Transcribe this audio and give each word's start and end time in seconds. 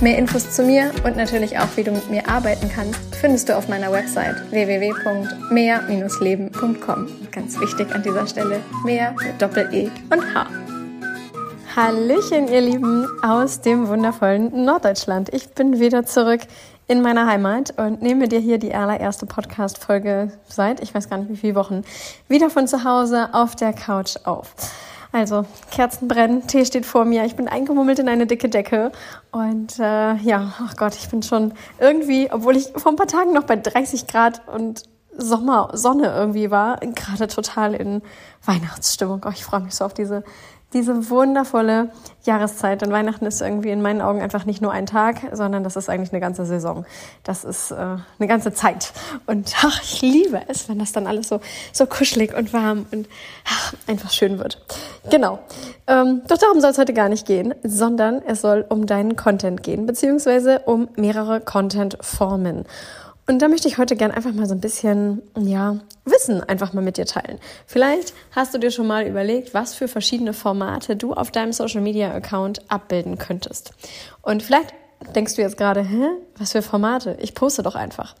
Mehr 0.00 0.18
Infos 0.18 0.50
zu 0.50 0.64
mir 0.64 0.90
und 1.04 1.16
natürlich 1.16 1.56
auch, 1.58 1.68
wie 1.76 1.84
du 1.84 1.92
mit 1.92 2.10
mir 2.10 2.28
arbeiten 2.28 2.68
kannst, 2.74 2.98
findest 3.14 3.48
du 3.48 3.56
auf 3.56 3.68
meiner 3.68 3.92
Website 3.92 4.34
www.mehr-leben.com. 4.50 7.08
Ganz 7.30 7.60
wichtig 7.60 7.94
an 7.94 8.02
dieser 8.02 8.26
Stelle, 8.26 8.60
mehr 8.84 9.12
mit 9.12 9.40
Doppel-E 9.40 9.88
und 10.10 10.34
H. 10.34 10.48
Hallöchen, 11.76 12.48
ihr 12.48 12.60
Lieben 12.60 13.06
aus 13.22 13.60
dem 13.60 13.86
wundervollen 13.88 14.64
Norddeutschland. 14.64 15.32
Ich 15.32 15.50
bin 15.50 15.78
wieder 15.80 16.04
zurück 16.04 16.40
in 16.86 17.02
meiner 17.02 17.26
Heimat 17.26 17.74
und 17.78 18.02
nehme 18.02 18.28
dir 18.28 18.40
hier 18.40 18.58
die 18.58 18.74
allererste 18.74 19.24
Podcast-Folge 19.26 20.32
seit, 20.46 20.80
ich 20.80 20.94
weiß 20.94 21.08
gar 21.08 21.18
nicht 21.18 21.30
wie 21.30 21.36
viele 21.36 21.54
Wochen, 21.54 21.82
wieder 22.28 22.50
von 22.50 22.68
zu 22.68 22.84
Hause 22.84 23.30
auf 23.32 23.56
der 23.56 23.72
Couch 23.72 24.16
auf. 24.24 24.54
Also 25.14 25.44
Kerzen 25.70 26.08
brennen, 26.08 26.48
Tee 26.48 26.64
steht 26.64 26.84
vor 26.84 27.04
mir, 27.04 27.24
ich 27.24 27.36
bin 27.36 27.46
eingemummelt 27.46 28.00
in 28.00 28.08
eine 28.08 28.26
dicke 28.26 28.48
Decke 28.48 28.90
und 29.30 29.78
äh, 29.78 30.16
ja, 30.16 30.54
ach 30.58 30.76
Gott, 30.76 30.96
ich 30.96 31.08
bin 31.08 31.22
schon 31.22 31.54
irgendwie, 31.78 32.32
obwohl 32.32 32.56
ich 32.56 32.72
vor 32.74 32.90
ein 32.90 32.96
paar 32.96 33.06
Tagen 33.06 33.32
noch 33.32 33.44
bei 33.44 33.54
30 33.54 34.08
Grad 34.08 34.42
und 34.48 34.82
Sommer, 35.16 35.70
Sonne 35.74 36.12
irgendwie 36.12 36.50
war, 36.50 36.78
gerade 36.78 37.28
total 37.28 37.74
in 37.74 38.02
Weihnachtsstimmung. 38.44 39.24
Oh, 39.24 39.30
ich 39.32 39.44
freue 39.44 39.60
mich 39.60 39.76
so 39.76 39.84
auf 39.84 39.94
diese 39.94 40.24
diese 40.74 41.08
wundervolle 41.10 41.90
Jahreszeit. 42.24 42.82
Denn 42.82 42.90
Weihnachten 42.90 43.26
ist 43.26 43.40
irgendwie 43.40 43.70
in 43.70 43.80
meinen 43.80 44.00
Augen 44.00 44.20
einfach 44.20 44.44
nicht 44.44 44.60
nur 44.60 44.72
ein 44.72 44.86
Tag, 44.86 45.16
sondern 45.32 45.64
das 45.64 45.76
ist 45.76 45.88
eigentlich 45.88 46.12
eine 46.12 46.20
ganze 46.20 46.44
Saison. 46.44 46.84
Das 47.22 47.44
ist 47.44 47.70
äh, 47.70 47.76
eine 47.76 48.28
ganze 48.28 48.52
Zeit. 48.52 48.92
Und 49.26 49.54
ach, 49.62 49.80
ich 49.82 50.02
liebe 50.02 50.42
es, 50.48 50.68
wenn 50.68 50.78
das 50.78 50.92
dann 50.92 51.06
alles 51.06 51.28
so, 51.28 51.40
so 51.72 51.86
kuschelig 51.86 52.34
und 52.36 52.52
warm 52.52 52.86
und 52.90 53.08
ach, 53.46 53.74
einfach 53.86 54.10
schön 54.10 54.38
wird. 54.38 54.60
Genau. 55.10 55.38
Ähm, 55.86 56.22
doch 56.26 56.38
darum 56.38 56.60
soll 56.60 56.70
es 56.70 56.78
heute 56.78 56.94
gar 56.94 57.08
nicht 57.08 57.26
gehen, 57.26 57.54
sondern 57.62 58.22
es 58.26 58.40
soll 58.40 58.64
um 58.68 58.86
deinen 58.86 59.16
Content 59.16 59.62
gehen, 59.62 59.86
beziehungsweise 59.86 60.60
um 60.60 60.88
mehrere 60.96 61.40
Content-Formen. 61.40 62.64
Und 63.26 63.40
da 63.40 63.48
möchte 63.48 63.68
ich 63.68 63.78
heute 63.78 63.96
gern 63.96 64.10
einfach 64.10 64.32
mal 64.32 64.46
so 64.46 64.54
ein 64.54 64.60
bisschen, 64.60 65.22
ja, 65.38 65.78
Wissen 66.04 66.42
einfach 66.42 66.74
mal 66.74 66.84
mit 66.84 66.98
dir 66.98 67.06
teilen. 67.06 67.38
Vielleicht 67.66 68.12
hast 68.32 68.52
du 68.52 68.58
dir 68.58 68.70
schon 68.70 68.86
mal 68.86 69.06
überlegt, 69.06 69.54
was 69.54 69.74
für 69.74 69.88
verschiedene 69.88 70.34
Formate 70.34 70.96
du 70.96 71.14
auf 71.14 71.30
deinem 71.30 71.52
Social 71.52 71.80
Media 71.80 72.12
Account 72.12 72.70
abbilden 72.70 73.16
könntest. 73.16 73.72
Und 74.20 74.42
vielleicht 74.42 74.74
denkst 75.14 75.36
du 75.36 75.42
jetzt 75.42 75.56
gerade, 75.56 75.80
hä, 75.80 76.08
was 76.36 76.52
für 76.52 76.60
Formate? 76.60 77.16
Ich 77.20 77.34
poste 77.34 77.62
doch 77.62 77.74
einfach. 77.74 78.14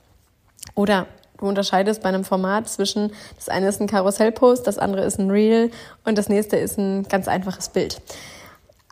Oder 0.74 1.06
du 1.38 1.46
unterscheidest 1.46 2.02
bei 2.02 2.08
einem 2.08 2.24
Format 2.24 2.68
zwischen, 2.70 3.12
das 3.36 3.50
eine 3.50 3.68
ist 3.68 3.82
ein 3.82 3.86
Karussellpost, 3.86 4.66
das 4.66 4.78
andere 4.78 5.04
ist 5.04 5.18
ein 5.18 5.30
Reel 5.30 5.70
und 6.04 6.16
das 6.16 6.30
nächste 6.30 6.56
ist 6.56 6.78
ein 6.78 7.02
ganz 7.08 7.28
einfaches 7.28 7.68
Bild. 7.68 8.00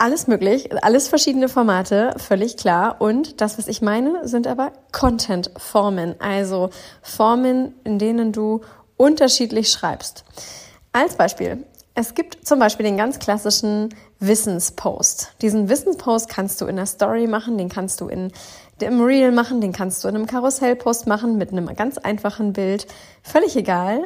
Alles 0.02 0.26
möglich, 0.26 0.68
alles 0.82 1.06
verschiedene 1.06 1.48
Formate, 1.48 2.12
völlig 2.16 2.56
klar. 2.56 3.00
Und 3.00 3.40
das, 3.40 3.56
was 3.56 3.68
ich 3.68 3.82
meine, 3.82 4.26
sind 4.26 4.48
aber 4.48 4.72
Content-Formen, 4.90 6.16
also 6.18 6.70
Formen, 7.02 7.76
in 7.84 8.00
denen 8.00 8.32
du 8.32 8.62
unterschiedlich 8.96 9.70
schreibst. 9.70 10.24
Als 10.90 11.14
Beispiel, 11.14 11.64
es 11.94 12.14
gibt 12.14 12.44
zum 12.44 12.58
Beispiel 12.58 12.84
den 12.84 12.96
ganz 12.96 13.20
klassischen 13.20 13.94
Wissenspost. 14.18 15.34
Diesen 15.40 15.68
Wissenspost 15.68 16.28
kannst 16.28 16.60
du 16.60 16.66
in 16.66 16.74
der 16.74 16.86
Story 16.86 17.28
machen, 17.28 17.56
den 17.56 17.68
kannst 17.68 18.00
du 18.00 18.08
in 18.08 18.32
dem 18.80 19.00
Reel 19.00 19.30
machen, 19.30 19.60
den 19.60 19.72
kannst 19.72 20.02
du 20.02 20.08
in 20.08 20.16
einem 20.16 20.26
Karussellpost 20.26 21.06
machen 21.06 21.38
mit 21.38 21.52
einem 21.52 21.66
ganz 21.76 21.96
einfachen 21.98 22.54
Bild. 22.54 22.88
Völlig 23.22 23.54
egal. 23.54 24.00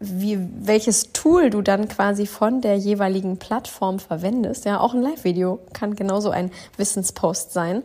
Wie, 0.00 0.38
welches 0.60 1.12
Tool 1.12 1.50
du 1.50 1.60
dann 1.60 1.88
quasi 1.88 2.26
von 2.26 2.60
der 2.60 2.76
jeweiligen 2.76 3.38
Plattform 3.38 3.98
verwendest. 3.98 4.64
Ja, 4.64 4.80
auch 4.80 4.94
ein 4.94 5.02
Live-Video 5.02 5.58
kann 5.72 5.96
genauso 5.96 6.30
ein 6.30 6.52
Wissenspost 6.76 7.52
sein. 7.52 7.82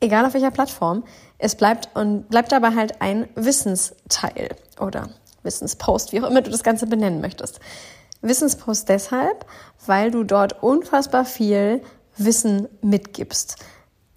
Egal 0.00 0.26
auf 0.26 0.34
welcher 0.34 0.50
Plattform. 0.50 1.04
Es 1.38 1.54
bleibt 1.54 1.88
und 1.94 2.28
bleibt 2.28 2.52
dabei 2.52 2.74
halt 2.74 3.00
ein 3.00 3.28
Wissensteil 3.34 4.50
oder 4.78 5.08
Wissenspost, 5.42 6.12
wie 6.12 6.20
auch 6.20 6.28
immer 6.28 6.42
du 6.42 6.50
das 6.50 6.62
Ganze 6.62 6.86
benennen 6.86 7.20
möchtest. 7.20 7.60
Wissenspost 8.22 8.88
deshalb, 8.88 9.46
weil 9.86 10.10
du 10.10 10.24
dort 10.24 10.62
unfassbar 10.62 11.24
viel 11.24 11.82
Wissen 12.16 12.68
mitgibst. 12.82 13.56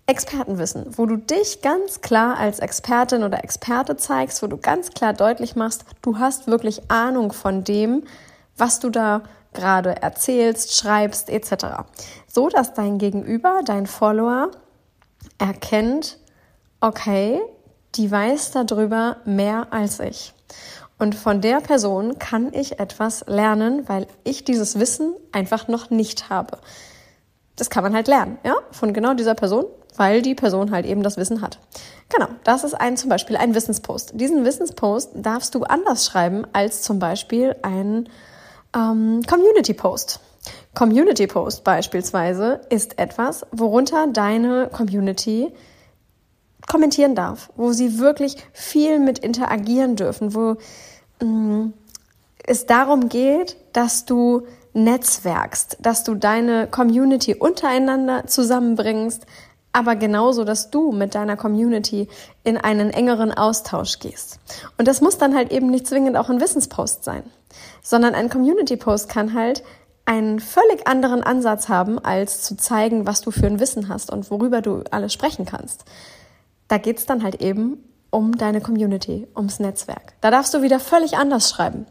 Expertenwissen, 0.06 0.98
wo 0.98 1.06
du 1.06 1.16
dich 1.16 1.62
ganz 1.62 2.02
klar 2.02 2.38
als 2.38 2.60
Expertin 2.60 3.24
oder 3.24 3.44
Experte 3.44 3.96
zeigst, 3.96 4.44
wo 4.44 4.48
du 4.48 4.58
ganz 4.58 4.90
klar 4.92 5.14
deutlich 5.14 5.56
machst, 5.56 5.86
du 6.02 6.20
hast 6.20 6.48
wirklich 6.48 6.92
Ahnung 6.92 7.32
von 7.32 7.64
dem, 7.64 8.04
was 8.58 8.80
du 8.80 8.90
da 8.90 9.24
gerade 9.54 10.02
erzählst, 10.02 10.76
schreibst 10.76 11.30
etc. 11.30 11.86
So 12.28 12.50
dass 12.50 12.74
dein 12.74 12.98
Gegenüber, 12.98 13.62
dein 13.64 13.88
Follower 13.88 14.52
erkennt, 15.38 16.18
okay, 16.82 17.40
die 17.96 18.12
weiß 18.12 18.52
darüber 18.52 19.18
mehr 19.24 19.68
als 19.72 20.00
ich. 20.00 20.34
Und 21.00 21.16
von 21.16 21.42
der 21.42 21.60
Person 21.62 22.20
kann 22.20 22.54
ich 22.54 22.80
etwas 22.80 23.26
lernen, 23.28 23.88
weil 23.88 24.08
ich 24.24 24.44
dieses 24.44 24.80
Wissen 24.80 25.14
einfach 25.32 25.68
noch 25.68 25.90
nicht 25.90 26.30
habe. 26.30 26.60
Das 27.56 27.70
kann 27.70 27.84
man 27.84 27.94
halt 27.94 28.08
lernen, 28.08 28.38
ja, 28.44 28.56
von 28.72 28.94
genau 28.94 29.14
dieser 29.14 29.36
Person, 29.36 29.66
weil 29.96 30.22
die 30.22 30.36
Person 30.36 30.72
halt 30.72 30.86
eben 30.86 31.04
das 31.04 31.18
Wissen 31.18 31.42
hat. 31.42 31.60
Genau, 32.10 32.28
das 32.44 32.64
ist 32.64 32.74
ein 32.74 32.98
zum 32.98 33.10
Beispiel 33.10 33.38
ein 33.38 33.56
Wissenspost. 33.56 34.12
Diesen 34.16 34.46
Wissenspost 34.46 35.12
darfst 35.16 35.56
du 35.56 35.64
anders 35.64 36.06
schreiben 36.06 36.46
als 36.54 36.82
zum 36.82 37.00
Beispiel 37.00 37.56
ein 37.62 38.10
ähm, 38.76 39.22
Community 39.28 39.74
Post. 39.74 40.20
Community 40.76 41.28
Post 41.28 41.64
beispielsweise 41.64 42.62
ist 42.70 43.00
etwas, 43.00 43.46
worunter 43.52 44.08
deine 44.08 44.70
Community 44.72 45.52
kommentieren 46.68 47.16
darf, 47.16 47.52
wo 47.56 47.74
sie 47.74 48.00
wirklich 48.00 48.38
viel 48.54 49.00
mit 49.00 49.20
interagieren 49.20 49.96
dürfen, 49.96 50.34
wo 50.34 50.58
mh, 51.22 51.26
mm, 51.26 51.74
es 52.46 52.66
darum 52.66 53.10
geht, 53.10 53.56
dass 53.74 54.06
du 54.06 54.46
netzwerkst, 54.74 55.78
dass 55.82 56.04
du 56.04 56.16
deine 56.16 56.68
Community 56.68 57.36
untereinander 57.36 58.26
zusammenbringst, 58.28 59.26
aber 59.74 59.96
genauso, 59.96 60.44
dass 60.44 60.70
du 60.70 60.92
mit 60.92 61.16
deiner 61.16 61.36
Community 61.36 62.08
in 62.44 62.58
einen 62.58 62.92
engeren 62.92 63.34
Austausch 63.34 64.00
gehst. 64.00 64.40
Und 64.78 64.88
das 64.88 65.02
muss 65.02 65.18
dann 65.18 65.36
halt 65.36 65.52
eben 65.52 65.70
nicht 65.70 65.88
zwingend 65.88 66.16
auch 66.16 66.30
ein 66.30 66.40
Wissenspost 66.40 67.04
sein, 67.04 67.24
sondern 67.82 68.14
ein 68.14 68.30
Community-Post 68.30 69.10
kann 69.10 69.34
halt 69.34 69.64
einen 70.06 70.40
völlig 70.40 70.88
anderen 70.88 71.24
Ansatz 71.24 71.70
haben, 71.70 71.98
als 71.98 72.44
zu 72.44 72.56
zeigen, 72.56 73.08
was 73.08 73.22
du 73.22 73.32
für 73.32 73.48
ein 73.48 73.60
Wissen 73.60 73.90
hast 73.90 74.12
und 74.12 74.30
worüber 74.30 74.62
du 74.62 74.84
alles 74.92 75.12
sprechen 75.12 75.46
kannst. 75.46 75.86
Da 76.68 76.78
geht's 76.78 77.06
dann 77.06 77.24
halt 77.24 77.42
eben 77.42 77.84
um 78.12 78.38
deine 78.38 78.62
Community, 78.62 79.28
ums 79.36 79.60
Netzwerk. 79.60 80.14
Da 80.22 80.30
darfst 80.30 80.54
du 80.54 80.62
wieder 80.62 80.80
völlig 80.80 81.18
anders 81.18 81.50
schreiben. 81.50 81.88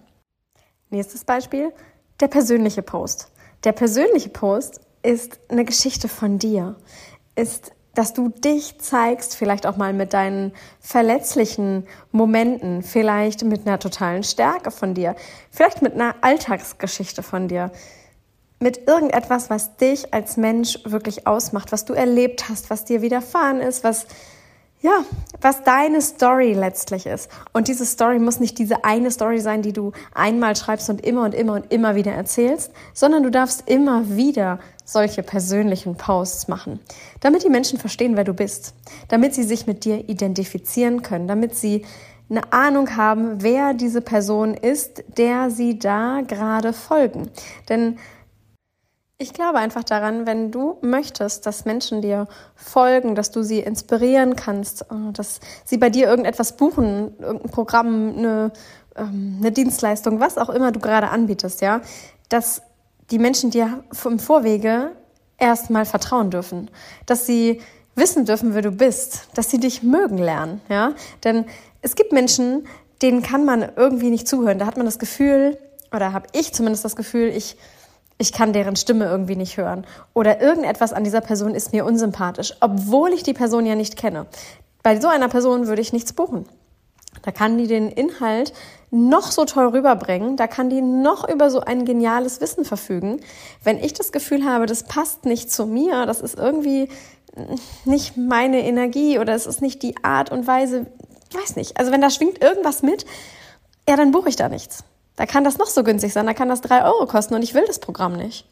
Nächstes 0.91 1.25
Beispiel, 1.25 1.73
der 2.21 2.29
persönliche 2.29 2.83
Post. 2.83 3.33
Der 3.65 3.73
persönliche 3.73 4.29
Post 4.29 4.81
ist 5.03 5.41
eine 5.49 5.65
Geschichte 5.65 6.07
von 6.07 6.39
dir 6.39 6.77
ist, 7.35 7.73
dass 7.95 8.15
du 8.15 8.29
dich 8.29 8.79
zeigst, 8.79 9.37
vielleicht 9.37 9.67
auch 9.67 9.77
mal 9.77 9.93
mit 9.93 10.15
deinen 10.15 10.53
verletzlichen 10.81 11.87
Momenten, 12.11 12.83
vielleicht 12.83 13.45
mit 13.45 13.67
einer 13.67 13.79
totalen 13.79 14.23
Stärke 14.23 14.71
von 14.71 14.95
dir, 14.95 15.15
vielleicht 15.51 15.83
mit 15.83 15.95
einer 15.95 16.15
Alltagsgeschichte 16.23 17.23
von 17.23 17.49
dir, 17.49 17.71
mit 18.61 18.89
irgendetwas, 18.89 19.51
was 19.51 19.77
dich 19.77 20.15
als 20.15 20.37
Mensch 20.37 20.79
wirklich 20.85 21.27
ausmacht, 21.27 21.73
was 21.73 21.85
du 21.85 21.93
erlebt 21.93 22.49
hast, 22.49 22.71
was 22.71 22.85
dir 22.85 23.03
widerfahren 23.03 23.61
ist, 23.61 23.85
was 23.85 24.07
ja, 24.83 25.05
was 25.41 25.63
deine 25.63 26.03
Story 26.03 26.53
letztlich 26.53 27.07
ist. 27.07 27.31
Und 27.53 27.69
diese 27.69 27.87
Story 27.87 28.19
muss 28.19 28.41
nicht 28.41 28.59
diese 28.59 28.85
eine 28.85 29.11
Story 29.11 29.41
sein, 29.41 29.63
die 29.63 29.73
du 29.73 29.93
einmal 30.13 30.57
schreibst 30.57 30.91
und 30.91 31.05
immer 31.05 31.23
und 31.25 31.35
immer 31.35 31.55
und 31.55 31.73
immer 31.73 31.95
wieder 31.95 32.13
erzählst, 32.13 32.73
sondern 32.93 33.23
du 33.23 33.31
darfst 33.31 33.69
immer 33.69 34.17
wieder 34.17 34.59
solche 34.85 35.23
persönlichen 35.23 35.97
Posts 35.97 36.49
machen, 36.49 36.81
damit 37.21 37.45
die 37.45 37.49
Menschen 37.49 37.79
verstehen, 37.79 38.17
wer 38.17 38.25
du 38.25 38.35
bist, 38.35 38.75
damit 39.09 39.35
sie 39.35 39.45
sich 39.45 39.67
mit 39.67 39.85
dir 39.85 40.09
identifizieren 40.09 41.03
können, 41.03 41.29
damit 41.29 41.55
sie 41.55 41.85
eine 42.29 42.53
Ahnung 42.53 42.97
haben, 42.97 43.43
wer 43.43 43.75
diese 43.75 44.01
Person 44.01 44.55
ist, 44.55 45.05
der 45.17 45.51
sie 45.51 45.79
da 45.79 46.23
gerade 46.27 46.73
folgen. 46.73 47.31
Denn 47.69 47.99
Ich 49.23 49.33
glaube 49.33 49.59
einfach 49.59 49.85
daran, 49.85 50.27
wenn 50.27 50.51
du 50.51 50.79
möchtest, 50.81 51.47
dass 51.47 51.65
Menschen 51.65 52.03
dir 52.03 52.27
folgen, 52.57 53.15
dass 53.15 53.31
du 53.31 53.45
sie 53.45 53.61
inspirieren 53.61 54.35
kannst, 54.35 54.83
äh, 54.83 55.13
dass 55.13 55.39
sie 55.65 55.79
bei 55.79 55.91
dir 55.91 56.09
irgendetwas 56.09 56.57
buchen, 56.57 57.15
irgendein 57.21 57.51
Programm, 57.53 58.15
eine, 58.19 58.51
ähm, 58.97 59.37
eine 59.39 59.53
Dienstleistung, 59.53 60.19
was 60.19 60.39
auch 60.39 60.49
immer 60.49 60.73
du 60.73 60.81
gerade 60.81 61.11
anbietest, 61.11 61.61
ja, 61.61 61.83
dass 62.31 62.63
die 63.13 63.21
Menschen 63.21 63.53
dir 63.53 63.85
im 64.05 64.19
Vorwege 64.19 64.91
erstmal 65.39 65.85
vertrauen 65.85 66.31
dürfen, 66.31 66.69
dass 67.07 67.25
sie 67.25 67.61
wissen 67.95 68.25
dürfen, 68.25 68.55
wer 68.55 68.63
du 68.63 68.73
bist, 68.73 69.29
dass 69.35 69.51
sie 69.51 69.61
dich 69.61 69.85
mögen 69.85 70.19
lernen, 70.19 70.61
ja, 70.69 70.95
denn 71.23 71.45
es 71.81 71.95
gibt 71.95 72.11
Menschen, 72.11 72.67
denen 73.03 73.23
kann 73.23 73.45
man 73.45 73.71
irgendwie 73.77 74.11
nicht 74.11 74.27
zuhören. 74.27 74.59
Da 74.59 74.67
hat 74.67 74.77
man 74.77 74.87
das 74.87 74.99
Gefühl, 74.99 75.59
oder 75.93 76.13
habe 76.13 76.27
ich 76.33 76.53
zumindest 76.53 76.85
das 76.85 76.97
Gefühl, 76.97 77.29
ich 77.29 77.57
ich 78.23 78.33
kann 78.33 78.53
deren 78.53 78.77
Stimme 78.77 79.05
irgendwie 79.05 79.37
nicht 79.37 79.57
hören. 79.57 79.85
Oder 80.15 80.41
irgendetwas 80.41 80.93
an 80.93 81.03
dieser 81.03 81.21
Person 81.21 81.57
ist 81.57 81.73
mir 81.73 81.85
unsympathisch, 81.85 82.55
obwohl 82.61 83.13
ich 83.13 83.25
die 83.25 83.35
Person 83.35 83.67
ja 83.67 83.75
nicht 83.75 83.97
kenne. 83.97 84.27
Bei 84.85 84.99
so 84.99 85.09
einer 85.09 85.29
Person 85.29 85.67
würde 85.67 85.83
ich 85.83 85.93
nichts 85.93 86.13
buchen. 86.13 86.47
Da 87.23 87.33
kann 87.33 87.59
die 87.59 87.67
den 87.67 87.89
Inhalt 87.89 88.53
noch 88.91 89.33
so 89.33 89.45
toll 89.45 89.67
rüberbringen, 89.67 90.37
da 90.37 90.47
kann 90.47 90.71
die 90.71 90.83
noch 90.83 91.29
über 91.29 91.51
so 91.51 91.61
ein 91.61 91.85
geniales 91.85 92.41
Wissen 92.41 92.65
verfügen. 92.65 93.21
Wenn 93.65 93.79
ich 93.79 93.93
das 93.93 94.13
Gefühl 94.13 94.45
habe, 94.45 94.67
das 94.67 94.85
passt 94.85 95.25
nicht 95.25 95.51
zu 95.51 95.67
mir, 95.67 96.07
das 96.07 96.21
ist 96.21 96.39
irgendwie 96.39 96.89
nicht 97.85 98.17
meine 98.17 98.65
Energie 98.65 99.19
oder 99.19 99.35
es 99.35 99.47
ist 99.47 99.63
nicht 99.63 99.83
die 99.83 99.97
Art 100.05 100.31
und 100.31 100.47
Weise, 100.47 100.87
weiß 101.33 101.57
nicht. 101.57 101.77
Also 101.77 101.91
wenn 101.91 102.01
da 102.01 102.11
schwingt 102.11 102.43
irgendwas 102.43 102.83
mit, 102.83 103.05
ja, 103.89 103.97
dann 103.97 104.13
buche 104.13 104.29
ich 104.29 104.37
da 104.37 104.49
nichts. 104.49 104.85
Da 105.17 105.27
kann 105.27 105.45
das 105.45 105.59
noch 105.59 105.67
so 105.67 105.85
günstig 105.85 106.13
sein, 106.13 106.27
da 106.27 106.35
kann 106.35 106.49
das 106.49 106.61
drei 106.61 106.85
Euro 106.85 107.07
kosten 107.07 107.35
und 107.35 107.43
ich 107.43 107.55
will 107.55 107.65
das 107.67 107.79
Programm 107.79 108.17
nicht. 108.17 108.47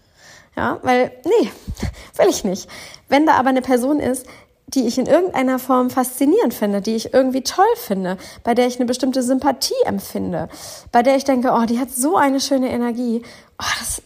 Ja, 0.56 0.78
weil, 0.82 1.12
nee, 1.24 1.50
will 2.16 2.28
ich 2.28 2.44
nicht. 2.44 2.68
Wenn 3.08 3.26
da 3.26 3.34
aber 3.34 3.50
eine 3.50 3.62
Person 3.62 4.00
ist, 4.00 4.26
die 4.74 4.86
ich 4.86 4.98
in 4.98 5.06
irgendeiner 5.06 5.58
Form 5.58 5.90
faszinierend 5.90 6.54
finde, 6.54 6.80
die 6.80 6.94
ich 6.94 7.12
irgendwie 7.12 7.42
toll 7.42 7.64
finde, 7.76 8.16
bei 8.44 8.54
der 8.54 8.66
ich 8.66 8.76
eine 8.76 8.86
bestimmte 8.86 9.22
Sympathie 9.22 9.74
empfinde, 9.84 10.48
bei 10.92 11.02
der 11.02 11.16
ich 11.16 11.24
denke, 11.24 11.52
oh, 11.52 11.64
die 11.64 11.78
hat 11.78 11.90
so 11.90 12.16
eine 12.16 12.40
schöne 12.40 12.70
Energie, 12.70 13.22
oh, 13.60 13.72
das, 13.80 14.02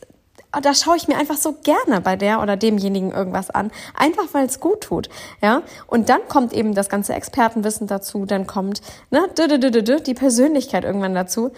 oh, 0.57 0.61
da 0.61 0.73
schaue 0.75 0.97
ich 0.97 1.07
mir 1.07 1.19
einfach 1.19 1.37
so 1.37 1.55
gerne 1.63 2.01
bei 2.01 2.17
der 2.17 2.41
oder 2.41 2.57
demjenigen 2.57 3.13
irgendwas 3.13 3.51
an, 3.51 3.71
einfach 3.95 4.33
weil 4.33 4.47
es 4.47 4.61
gut 4.61 4.81
tut, 4.81 5.11
ja. 5.43 5.63
Und 5.87 6.09
dann 6.09 6.27
kommt 6.29 6.55
eben 6.55 6.75
das 6.75 6.89
ganze 6.89 7.13
Expertenwissen 7.13 7.87
dazu, 7.87 8.25
dann 8.25 8.47
kommt 8.47 8.81
ne, 9.11 9.29
die 9.37 10.15
Persönlichkeit 10.15 10.85
irgendwann 10.85 11.15
dazu 11.15 11.53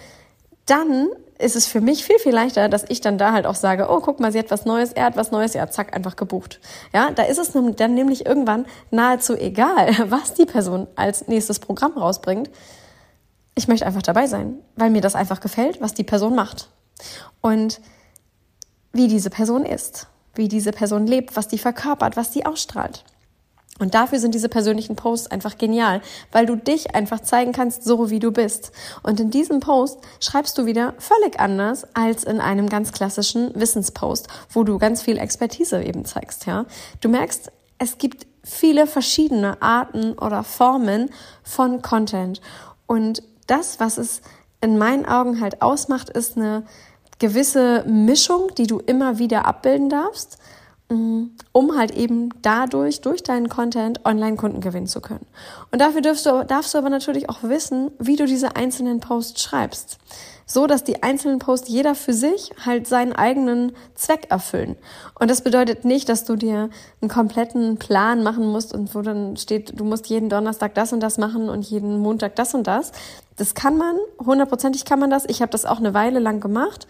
dann 0.67 1.09
ist 1.39 1.57
es 1.57 1.67
für 1.67 1.81
mich 1.81 2.05
viel, 2.05 2.19
viel 2.19 2.33
leichter, 2.33 2.69
dass 2.69 2.85
ich 2.89 3.01
dann 3.01 3.19
da 3.19 3.33
halt 3.33 3.47
auch 3.47 3.55
sage, 3.55 3.89
oh, 3.91 4.01
guck 4.01 4.21
mal, 4.21 4.33
sie 4.33 4.39
hat 4.39 4.51
was 4.51 4.65
Neues, 4.65 4.93
er 4.93 5.05
hat 5.05 5.17
was 5.17 5.31
Neues, 5.31 5.55
ja, 5.55 5.69
zack, 5.69 5.95
einfach 5.95 6.17
gebucht. 6.17 6.61
Ja, 6.95 7.11
da 7.11 7.25
ist 7.25 7.39
es 7.39 7.53
dann 7.53 7.95
nämlich 7.95 8.27
irgendwann 8.27 8.67
nahezu 8.91 9.37
egal, 9.37 9.95
was 10.11 10.35
die 10.35 10.47
Person 10.47 10.87
als 10.97 11.29
nächstes 11.29 11.59
Programm 11.59 11.93
rausbringt. 11.93 12.51
Ich 13.55 13.69
möchte 13.69 13.87
einfach 13.87 14.03
dabei 14.03 14.27
sein, 14.27 14.59
weil 14.77 14.91
mir 14.91 15.01
das 15.01 15.15
einfach 15.15 15.41
gefällt, 15.41 15.81
was 15.81 15.95
die 15.95 16.05
Person 16.05 16.35
macht. 16.35 16.69
Und 17.41 17.81
wie 18.93 19.09
diese 19.09 19.31
Person 19.31 19.65
ist, 19.65 20.09
wie 20.35 20.49
diese 20.49 20.73
Person 20.73 21.07
lebt, 21.07 21.37
was 21.37 21.49
die 21.49 21.59
verkörpert, 21.59 22.17
was 22.17 22.31
die 22.31 22.47
ausstrahlt. 22.47 23.05
Und 23.79 23.95
dafür 23.95 24.19
sind 24.19 24.35
diese 24.35 24.49
persönlichen 24.49 24.97
Posts 24.97 25.31
einfach 25.31 25.59
genial, 25.59 26.01
weil 26.33 26.47
du 26.47 26.57
dich 26.57 26.95
einfach 26.95 27.21
zeigen 27.21 27.53
kannst, 27.53 27.85
so 27.85 28.11
wie 28.11 28.19
du 28.19 28.33
bist. 28.33 28.73
Und 29.03 29.21
in 29.21 29.31
diesem 29.31 29.61
Post 29.61 29.99
schreibst 30.21 30.57
du 30.57 30.67
wieder 30.67 30.95
völlig 30.99 31.39
anders 31.39 31.87
als 31.95 32.25
in 32.25 32.41
einem 32.41 32.69
ganz 32.69 32.93
klassischen 32.93 33.55
Wissenspost, 33.55 34.29
wo 34.51 34.65
du 34.65 34.79
ganz 34.79 35.03
viel 35.03 35.19
Expertise 35.19 35.83
eben 35.83 36.05
zeigst, 36.05 36.47
ja. 36.47 36.65
Du 37.01 37.09
merkst, 37.09 37.53
es 37.79 37.99
gibt 37.99 38.27
viele 38.43 38.87
verschiedene 38.87 39.61
Arten 39.61 40.13
oder 40.13 40.43
Formen 40.45 41.11
von 41.43 41.83
Content. 41.83 42.41
Und 42.87 43.23
das, 43.47 43.81
was 43.81 43.99
es 43.99 44.23
in 44.61 44.79
meinen 44.79 45.05
Augen 45.05 45.41
halt 45.41 45.61
ausmacht, 45.61 46.09
ist 46.09 46.37
eine 46.37 46.65
gewisse 47.19 47.85
Mischung, 47.87 48.55
die 48.57 48.67
du 48.67 48.79
immer 48.79 49.19
wieder 49.19 49.47
abbilden 49.47 49.89
darfst 49.89 50.39
um 50.89 51.77
halt 51.77 51.91
eben 51.91 52.31
dadurch, 52.43 53.01
durch 53.01 53.23
deinen 53.23 53.49
Content, 53.49 54.05
Online-Kunden 54.05 54.61
gewinnen 54.61 54.87
zu 54.87 55.01
können. 55.01 55.27
Und 55.73 55.81
dafür 55.81 56.01
darfst 56.01 56.27
du, 56.27 56.45
darfst 56.45 56.75
du 56.75 56.79
aber 56.79 56.91
natürlich 56.91 57.29
auch 57.29 57.43
wissen, 57.43 57.91
wie 57.99 58.17
du 58.17 58.27
diese 58.27 58.55
einzelnen 58.55 59.01
Posts 59.01 59.43
schreibst. 59.43 59.99
So, 60.49 60.69
dass 60.69 60.85
die 60.85 61.03
einzelnen 61.03 61.41
Posts 61.41 61.69
jeder 61.69 61.97
für 61.97 62.13
sich 62.13 62.53
halt 62.65 62.87
seinen 62.87 63.13
eigenen 63.13 63.73
Zweck 63.97 64.29
erfüllen. 64.31 64.77
Und 65.19 65.29
das 65.29 65.43
bedeutet 65.43 65.85
nicht, 65.85 66.09
dass 66.09 66.25
du 66.25 66.37
dir 66.37 66.71
einen 67.01 67.11
kompletten 67.11 67.79
Plan 67.79 68.23
machen 68.23 68.47
musst 68.47 68.73
und 68.73 68.95
wo 68.95 69.03
dann 69.03 69.37
steht, 69.37 69.81
du 69.81 69.83
musst 69.83 70.07
jeden 70.07 70.29
Donnerstag 70.29 70.75
das 70.75 70.93
und 70.93 71.01
das 71.01 71.19
machen 71.19 71.49
und 71.49 71.69
jeden 71.69 71.99
Montag 71.99 72.37
das 72.37 72.55
und 72.55 72.69
das. 72.69 72.93
Das 73.35 73.55
kann 73.55 73.77
man, 73.77 73.97
hundertprozentig 74.25 74.85
kann 74.85 75.01
man 75.01 75.11
das. 75.11 75.25
Ich 75.27 75.43
habe 75.43 75.51
das 75.51 75.65
auch 75.65 75.79
eine 75.79 75.95
Weile 75.95 76.21
lang 76.21 76.39
gemacht 76.39 76.87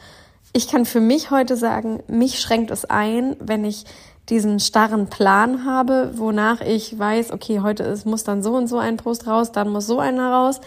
ich 0.52 0.68
kann 0.68 0.86
für 0.86 1.00
mich 1.00 1.30
heute 1.30 1.56
sagen, 1.56 2.02
mich 2.08 2.40
schränkt 2.40 2.70
es 2.70 2.84
ein, 2.84 3.36
wenn 3.40 3.64
ich 3.64 3.84
diesen 4.28 4.58
starren 4.58 5.08
Plan 5.08 5.64
habe, 5.64 6.12
wonach 6.16 6.60
ich 6.60 6.98
weiß, 6.98 7.32
okay, 7.32 7.60
heute 7.60 7.84
ist, 7.84 8.06
muss 8.06 8.24
dann 8.24 8.42
so 8.42 8.54
und 8.54 8.66
so 8.66 8.78
ein 8.78 8.96
Post 8.96 9.26
raus, 9.26 9.52
dann 9.52 9.70
muss 9.70 9.86
so 9.86 10.00
einer 10.00 10.32
raus. 10.32 10.60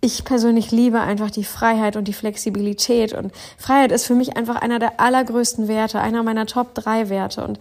Ich 0.00 0.24
persönlich 0.24 0.70
liebe 0.70 1.00
einfach 1.00 1.30
die 1.30 1.44
Freiheit 1.44 1.96
und 1.96 2.08
die 2.08 2.14
Flexibilität 2.14 3.12
und 3.12 3.32
Freiheit 3.58 3.92
ist 3.92 4.06
für 4.06 4.14
mich 4.14 4.36
einfach 4.36 4.56
einer 4.56 4.78
der 4.78 4.98
allergrößten 4.98 5.68
Werte, 5.68 6.00
einer 6.00 6.22
meiner 6.22 6.46
Top 6.46 6.74
drei 6.74 7.08
Werte 7.10 7.44
und 7.44 7.58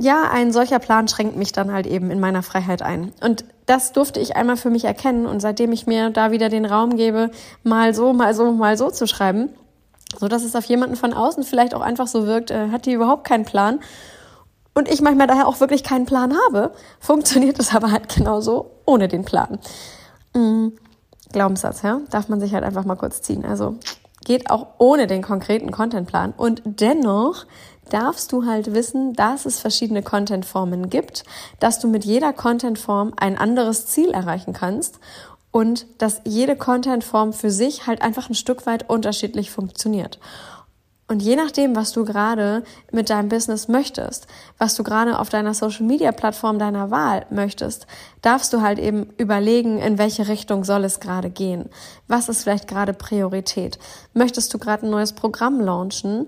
ja, 0.00 0.30
ein 0.30 0.52
solcher 0.52 0.78
Plan 0.78 1.08
schränkt 1.08 1.36
mich 1.36 1.52
dann 1.52 1.72
halt 1.72 1.86
eben 1.86 2.12
in 2.12 2.20
meiner 2.20 2.44
Freiheit 2.44 2.82
ein. 2.82 3.12
Und 3.20 3.44
das 3.66 3.92
durfte 3.92 4.20
ich 4.20 4.36
einmal 4.36 4.56
für 4.56 4.70
mich 4.70 4.84
erkennen 4.84 5.26
und 5.26 5.40
seitdem 5.40 5.72
ich 5.72 5.88
mir 5.88 6.10
da 6.10 6.30
wieder 6.30 6.48
den 6.48 6.64
Raum 6.64 6.96
gebe, 6.96 7.32
mal 7.64 7.92
so, 7.94 8.12
mal 8.12 8.32
so, 8.32 8.52
mal 8.52 8.78
so 8.78 8.92
zu 8.92 9.08
schreiben, 9.08 9.50
so 10.16 10.28
dass 10.28 10.44
es 10.44 10.56
auf 10.56 10.64
jemanden 10.64 10.96
von 10.96 11.12
außen 11.12 11.42
vielleicht 11.42 11.74
auch 11.74 11.80
einfach 11.80 12.06
so 12.06 12.26
wirkt, 12.26 12.50
äh, 12.50 12.70
hat 12.70 12.86
die 12.86 12.92
überhaupt 12.92 13.24
keinen 13.24 13.44
Plan. 13.44 13.80
Und 14.74 14.88
ich 14.88 15.00
manchmal 15.00 15.26
daher 15.26 15.48
auch 15.48 15.60
wirklich 15.60 15.82
keinen 15.82 16.06
Plan 16.06 16.34
habe, 16.46 16.72
funktioniert 17.00 17.58
es 17.58 17.74
aber 17.74 17.90
halt 17.90 18.08
genauso 18.14 18.70
ohne 18.86 19.08
den 19.08 19.24
Plan. 19.24 19.58
Mhm. 20.34 20.72
Glaubenssatz, 21.32 21.82
ja, 21.82 22.00
darf 22.10 22.28
man 22.28 22.40
sich 22.40 22.54
halt 22.54 22.64
einfach 22.64 22.86
mal 22.86 22.96
kurz 22.96 23.20
ziehen. 23.20 23.44
Also 23.44 23.76
geht 24.24 24.50
auch 24.50 24.68
ohne 24.78 25.06
den 25.06 25.22
konkreten 25.22 25.70
Contentplan. 25.70 26.32
Und 26.36 26.62
dennoch 26.64 27.44
darfst 27.90 28.32
du 28.32 28.44
halt 28.44 28.74
wissen, 28.74 29.14
dass 29.14 29.46
es 29.46 29.60
verschiedene 29.60 30.02
Contentformen 30.02 30.90
gibt, 30.90 31.24
dass 31.60 31.80
du 31.80 31.88
mit 31.88 32.04
jeder 32.04 32.32
Contentform 32.32 33.12
ein 33.16 33.38
anderes 33.38 33.86
Ziel 33.86 34.10
erreichen 34.10 34.52
kannst 34.52 35.00
und 35.50 35.86
dass 35.98 36.20
jede 36.24 36.56
Contentform 36.56 37.32
für 37.32 37.50
sich 37.50 37.86
halt 37.86 38.02
einfach 38.02 38.28
ein 38.28 38.34
Stück 38.34 38.66
weit 38.66 38.88
unterschiedlich 38.88 39.50
funktioniert. 39.50 40.18
Und 41.10 41.22
je 41.22 41.36
nachdem, 41.36 41.74
was 41.74 41.92
du 41.92 42.04
gerade 42.04 42.62
mit 42.92 43.08
deinem 43.08 43.30
Business 43.30 43.66
möchtest, 43.66 44.26
was 44.58 44.74
du 44.74 44.84
gerade 44.84 45.18
auf 45.18 45.30
deiner 45.30 45.54
Social 45.54 45.86
Media 45.86 46.12
Plattform 46.12 46.58
deiner 46.58 46.90
Wahl 46.90 47.24
möchtest, 47.30 47.86
darfst 48.20 48.52
du 48.52 48.60
halt 48.60 48.78
eben 48.78 49.06
überlegen, 49.16 49.78
in 49.78 49.96
welche 49.96 50.28
Richtung 50.28 50.64
soll 50.64 50.84
es 50.84 51.00
gerade 51.00 51.30
gehen? 51.30 51.70
Was 52.08 52.28
ist 52.28 52.42
vielleicht 52.42 52.68
gerade 52.68 52.92
Priorität? 52.92 53.78
Möchtest 54.12 54.52
du 54.52 54.58
gerade 54.58 54.84
ein 54.84 54.90
neues 54.90 55.14
Programm 55.14 55.60
launchen? 55.60 56.26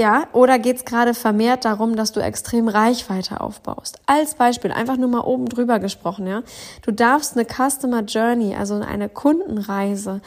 Ja, 0.00 0.28
oder 0.32 0.58
geht 0.58 0.78
es 0.78 0.86
gerade 0.86 1.12
vermehrt 1.12 1.66
darum, 1.66 1.94
dass 1.94 2.10
du 2.10 2.20
extrem 2.20 2.68
Reichweite 2.68 3.42
aufbaust? 3.42 3.98
Als 4.06 4.34
Beispiel, 4.34 4.72
einfach 4.72 4.96
nur 4.96 5.10
mal 5.10 5.20
oben 5.20 5.44
drüber 5.46 5.78
gesprochen, 5.78 6.26
ja. 6.26 6.42
Du 6.80 6.90
darfst 6.90 7.36
eine 7.36 7.44
Customer 7.44 8.00
Journey, 8.04 8.54
also 8.54 8.76
eine 8.76 9.10
Kundenreise 9.10 10.22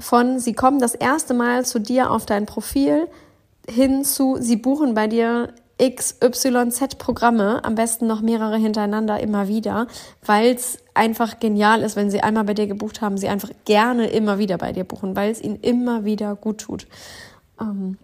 von, 0.00 0.40
sie 0.40 0.52
kommen 0.52 0.80
das 0.80 0.96
erste 0.96 1.32
Mal 1.32 1.64
zu 1.64 1.78
dir 1.78 2.10
auf 2.10 2.26
dein 2.26 2.44
Profil 2.44 3.06
hin 3.70 4.02
zu, 4.02 4.38
sie 4.40 4.56
buchen 4.56 4.94
bei 4.94 5.06
dir 5.06 5.54
XYZ-Programme, 5.80 7.62
am 7.62 7.76
besten 7.76 8.08
noch 8.08 8.20
mehrere 8.20 8.56
hintereinander 8.56 9.20
immer 9.20 9.46
wieder, 9.46 9.86
weil 10.26 10.56
es 10.56 10.78
einfach 10.94 11.38
genial 11.38 11.82
ist, 11.82 11.94
wenn 11.94 12.10
sie 12.10 12.22
einmal 12.22 12.42
bei 12.42 12.54
dir 12.54 12.66
gebucht 12.66 13.00
haben, 13.00 13.16
sie 13.16 13.28
einfach 13.28 13.50
gerne 13.64 14.08
immer 14.08 14.40
wieder 14.40 14.58
bei 14.58 14.72
dir 14.72 14.82
buchen, 14.82 15.14
weil 15.14 15.30
es 15.30 15.40
ihnen 15.40 15.60
immer 15.60 16.04
wieder 16.04 16.34
gut 16.34 16.58
tut. 16.62 16.88
Ähm, 17.60 17.96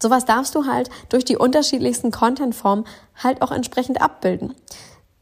Sowas 0.00 0.24
darfst 0.24 0.54
du 0.54 0.66
halt 0.66 0.90
durch 1.08 1.24
die 1.24 1.36
unterschiedlichsten 1.36 2.10
Contentformen 2.10 2.86
halt 3.16 3.42
auch 3.42 3.50
entsprechend 3.50 4.00
abbilden. 4.00 4.54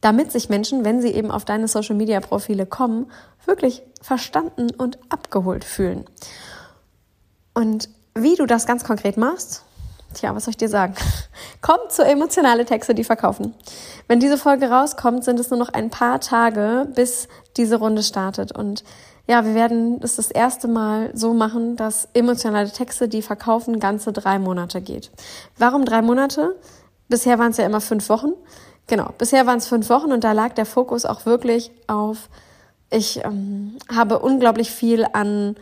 Damit 0.00 0.30
sich 0.30 0.49
Menschen, 0.49 0.85
wenn 0.85 1.00
sie 1.00 1.11
eben 1.11 1.30
auf 1.30 1.45
deine 1.45 1.68
Social 1.68 1.97
Media 1.97 2.21
Profile 2.21 2.66
kommen, 2.66 3.11
wirklich 3.45 3.83
verstanden 4.02 4.71
und 4.71 4.99
abgeholt 5.09 5.64
fühlen. 5.64 6.04
Und 7.54 7.88
wie 8.14 8.35
du 8.35 8.47
das 8.47 8.66
ganz 8.66 8.85
konkret 8.85 9.16
machst, 9.16 9.64
tja, 10.14 10.35
was 10.35 10.45
soll 10.45 10.50
ich 10.50 10.56
dir 10.56 10.68
sagen? 10.68 10.95
Komm 11.61 11.78
zu 11.88 12.04
emotionale 12.04 12.64
Texte, 12.64 12.95
die 12.95 13.04
verkaufen. 13.04 13.54
Wenn 14.09 14.21
diese 14.21 14.38
Folge 14.38 14.71
rauskommt, 14.71 15.25
sind 15.25 15.40
es 15.40 15.50
nur 15.50 15.59
noch 15.59 15.71
ein 15.71 15.90
paar 15.90 16.21
Tage, 16.21 16.88
bis 16.95 17.28
diese 17.56 17.76
Runde 17.76 18.02
startet. 18.02 18.52
Und 18.52 18.85
ja, 19.26 19.45
wir 19.45 19.54
werden 19.54 20.00
es 20.02 20.16
das 20.16 20.30
erste 20.30 20.68
Mal 20.68 21.11
so 21.14 21.35
machen, 21.35 21.76
dass 21.76 22.09
emotionale 22.14 22.71
Texte, 22.71 23.09
die 23.09 23.23
verkaufen, 23.23 23.80
ganze 23.80 24.12
drei 24.12 24.38
Monate 24.38 24.80
geht. 24.80 25.11
Warum 25.59 25.85
drei 25.85 26.02
Monate? 26.02 26.56
Bisher 27.09 27.38
waren 27.38 27.50
es 27.50 27.56
ja 27.56 27.66
immer 27.66 27.80
fünf 27.80 28.09
Wochen. 28.09 28.33
Genau, 28.87 29.11
bisher 29.18 29.47
waren 29.47 29.59
es 29.59 29.66
fünf 29.66 29.88
Wochen 29.90 30.12
und 30.12 30.23
da 30.23 30.33
lag 30.33 30.54
der 30.54 30.66
Fokus 30.66 31.04
auch 31.04 31.26
wirklich 31.26 31.73
auf, 31.88 32.28
ich 32.90 33.25
ähm, 33.25 33.78
habe 33.92 34.21
unglaublich 34.21 34.71
viel 34.71 35.04
an 35.12 35.56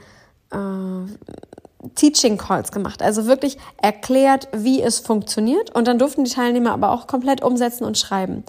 äh, 0.50 1.88
Teaching 1.94 2.36
Calls 2.36 2.70
gemacht. 2.70 3.02
Also 3.02 3.26
wirklich 3.26 3.56
erklärt, 3.80 4.48
wie 4.52 4.82
es 4.82 4.98
funktioniert. 4.98 5.74
Und 5.74 5.88
dann 5.88 5.98
durften 5.98 6.24
die 6.24 6.30
Teilnehmer 6.30 6.72
aber 6.72 6.90
auch 6.90 7.06
komplett 7.06 7.42
umsetzen 7.42 7.84
und 7.84 7.98
schreiben. 7.98 8.44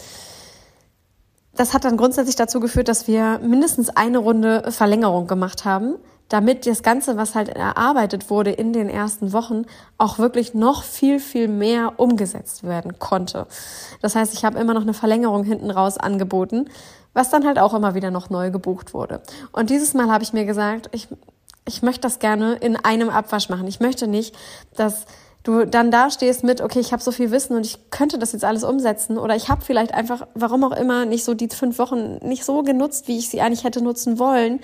Das 1.56 1.74
hat 1.74 1.86
dann 1.86 1.98
grundsätzlich 1.98 2.36
dazu 2.36 2.60
geführt, 2.60 2.88
dass 2.88 3.08
wir 3.08 3.40
mindestens 3.40 3.90
eine 3.90 4.18
Runde 4.18 4.72
Verlängerung 4.72 5.28
gemacht 5.28 5.64
haben, 5.66 5.96
damit 6.30 6.66
das 6.66 6.84
Ganze, 6.84 7.18
was 7.18 7.36
halt 7.36 7.50
erarbeitet 7.50 8.30
wurde 8.30 8.52
in 8.52 8.74
den 8.74 8.90
ersten 8.90 9.32
Wochen, 9.32 9.66
auch 9.98 10.18
wirklich 10.18 10.54
noch 10.54 10.84
viel, 10.84 11.20
viel 11.20 11.48
mehr 11.48 11.94
umgesetzt 11.98 12.64
werden 12.64 13.00
konnte. 13.00 13.48
Das 14.02 14.16
heißt, 14.16 14.34
ich 14.34 14.44
habe 14.44 14.60
immer 14.60 14.74
noch 14.74 14.82
eine 14.82 14.94
Verlängerung 14.94 15.44
hinten 15.44 15.72
raus 15.72 15.98
angeboten, 15.98 16.66
was 17.14 17.30
dann 17.30 17.46
halt 17.46 17.60
auch 17.60 17.74
immer 17.74 17.96
wieder 17.96 18.12
noch 18.12 18.30
neu 18.30 18.52
gebucht 18.52 18.94
wurde. 18.94 19.22
Und 19.52 19.70
dieses 19.70 19.94
Mal 19.94 20.12
habe 20.12 20.24
ich 20.24 20.34
mir 20.34 20.46
gesagt, 20.46 20.90
ich, 20.92 21.08
ich 21.66 21.82
möchte 21.82 22.02
das 22.02 22.20
gerne 22.20 22.56
in 22.56 22.76
einem 22.76 23.10
Abwasch 23.10 23.50
machen. 23.50 23.68
Ich 23.68 23.80
möchte 23.80 24.08
nicht, 24.08 24.36
dass 24.76 25.06
du 25.46 25.66
dann 25.66 25.92
da 25.92 26.10
stehst 26.10 26.44
mit, 26.44 26.60
okay, 26.60 26.80
ich 26.80 26.92
habe 26.92 27.02
so 27.02 27.12
viel 27.12 27.32
Wissen 27.32 27.56
und 27.56 27.66
ich 27.66 27.78
könnte 27.92 28.18
das 28.20 28.34
jetzt 28.34 28.44
alles 28.44 28.64
umsetzen 28.64 29.18
oder 29.18 29.36
ich 29.36 29.48
habe 29.48 29.64
vielleicht 29.64 29.94
einfach, 29.94 30.28
warum 30.34 30.64
auch 30.66 30.76
immer, 30.76 31.06
nicht 31.06 31.24
so 31.24 31.34
die 31.34 31.48
fünf 31.48 31.78
Wochen 31.78 32.18
nicht 32.18 32.44
so 32.44 32.64
genutzt, 32.64 33.08
wie 33.08 33.18
ich 33.18 33.30
sie 33.30 33.42
eigentlich 33.42 33.64
hätte 33.64 33.82
nutzen 33.82 34.20
wollen. 34.20 34.60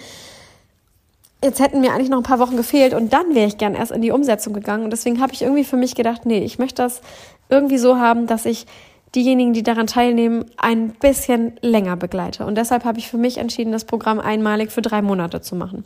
Jetzt 1.43 1.59
hätten 1.59 1.81
mir 1.81 1.93
eigentlich 1.93 2.09
noch 2.09 2.17
ein 2.17 2.23
paar 2.23 2.39
Wochen 2.39 2.57
gefehlt 2.57 2.93
und 2.93 3.13
dann 3.13 3.33
wäre 3.33 3.47
ich 3.47 3.57
gern 3.57 3.75
erst 3.75 3.91
in 3.91 4.01
die 4.01 4.11
Umsetzung 4.11 4.53
gegangen. 4.53 4.83
Und 4.83 4.91
deswegen 4.91 5.21
habe 5.21 5.33
ich 5.33 5.43
irgendwie 5.43 5.63
für 5.63 5.77
mich 5.77 5.95
gedacht, 5.95 6.25
nee, 6.25 6.43
ich 6.43 6.59
möchte 6.59 6.81
das 6.81 7.01
irgendwie 7.49 7.77
so 7.77 7.97
haben, 7.97 8.27
dass 8.27 8.45
ich 8.45 8.65
diejenigen, 9.15 9.53
die 9.53 9.63
daran 9.63 9.87
teilnehmen, 9.87 10.45
ein 10.57 10.89
bisschen 10.91 11.53
länger 11.61 11.95
begleite. 11.95 12.45
Und 12.45 12.55
deshalb 12.55 12.85
habe 12.85 12.99
ich 12.99 13.09
für 13.09 13.17
mich 13.17 13.37
entschieden, 13.37 13.71
das 13.71 13.85
Programm 13.85 14.19
einmalig 14.19 14.71
für 14.71 14.81
drei 14.81 15.01
Monate 15.01 15.41
zu 15.41 15.55
machen 15.55 15.83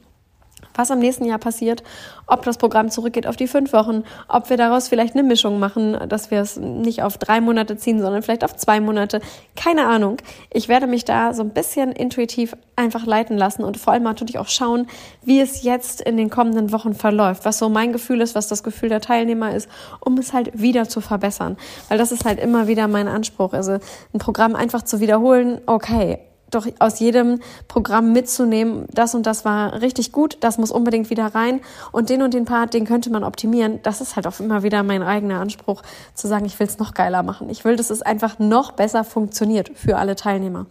was 0.76 0.92
am 0.92 1.00
nächsten 1.00 1.26
Jahr 1.26 1.40
passiert, 1.40 1.84
ob 2.28 2.44
das 2.44 2.58
Programm 2.58 2.90
zurückgeht 2.90 3.28
auf 3.28 3.36
die 3.36 3.48
fünf 3.48 3.74
Wochen, 3.74 4.04
ob 4.28 4.50
wir 4.50 4.58
daraus 4.58 4.88
vielleicht 4.88 5.16
eine 5.16 5.24
Mischung 5.24 5.60
machen, 5.60 5.98
dass 6.08 6.32
wir 6.32 6.42
es 6.42 6.58
nicht 6.58 7.04
auf 7.04 7.18
drei 7.18 7.42
Monate 7.42 7.78
ziehen, 7.78 8.00
sondern 8.00 8.22
vielleicht 8.22 8.44
auf 8.44 8.56
zwei 8.56 8.80
Monate. 8.80 9.22
Keine 9.56 9.86
Ahnung. 9.88 10.18
Ich 10.52 10.68
werde 10.68 10.88
mich 10.88 11.06
da 11.06 11.34
so 11.34 11.44
ein 11.44 11.52
bisschen 11.52 11.92
intuitiv 11.92 12.56
einfach 12.76 13.06
leiten 13.06 13.38
lassen 13.38 13.64
und 13.64 13.78
vor 13.78 13.94
allem 13.94 14.04
natürlich 14.04 14.38
auch 14.38 14.50
schauen, 14.50 14.88
wie 15.24 15.40
es 15.40 15.64
jetzt 15.64 16.02
in 16.02 16.18
den 16.18 16.30
kommenden 16.30 16.72
Wochen 16.72 16.94
verläuft, 16.94 17.46
was 17.46 17.58
so 17.58 17.70
mein 17.70 17.94
Gefühl 17.94 18.22
ist, 18.22 18.36
was 18.36 18.48
das 18.48 18.64
Gefühl 18.64 18.90
der 18.90 19.02
Teilnehmer 19.02 19.56
ist, 19.56 19.70
um 20.00 20.18
es 20.18 20.34
halt 20.34 20.60
wieder 20.60 20.90
zu 20.90 21.02
verbessern. 21.02 21.58
Weil 21.90 21.98
das 21.98 22.12
ist 22.12 22.26
halt 22.26 22.40
immer 22.40 22.68
wieder 22.68 22.88
mein 22.88 23.08
Anspruch. 23.08 23.54
Also 23.54 23.74
ein 24.14 24.20
Programm 24.20 24.56
einfach 24.56 24.84
zu 24.84 25.00
wiederholen, 25.00 25.62
okay, 25.66 26.20
doch 26.56 26.68
aus 26.80 27.00
jedem 27.00 27.40
Programm 27.68 28.14
mitzunehmen, 28.14 28.86
das 28.92 29.14
und 29.16 29.26
das 29.26 29.46
war 29.46 29.82
richtig 29.82 30.12
gut, 30.12 30.38
das 30.40 30.58
muss 30.58 30.72
unbedingt 30.72 31.10
wieder 31.10 31.28
rein 31.36 31.62
und 31.92 32.10
den 32.10 32.22
und 32.22 32.34
den 32.34 32.46
Part, 32.46 32.74
den 32.74 32.86
könnte 32.86 33.10
man 33.10 33.24
optimieren. 33.24 33.80
Das 33.84 34.02
ist 34.02 34.16
halt 34.16 34.28
auch 34.28 34.40
immer 34.40 34.64
wieder 34.64 34.84
mein 34.84 35.04
eigener 35.04 35.40
Anspruch, 35.40 35.82
zu 36.14 36.28
sagen, 36.28 36.46
ich 36.46 36.60
will 36.60 36.68
es 36.68 36.80
noch 36.80 36.94
geiler 36.94 37.24
machen. 37.24 37.50
Ich 37.50 37.66
will, 37.66 37.76
dass 37.76 37.90
es 37.90 38.02
einfach 38.02 38.40
noch 38.40 38.72
besser 38.72 39.04
funktioniert 39.04 39.72
für 39.76 39.98
alle 39.98 40.16
Teilnehmer. 40.16 40.66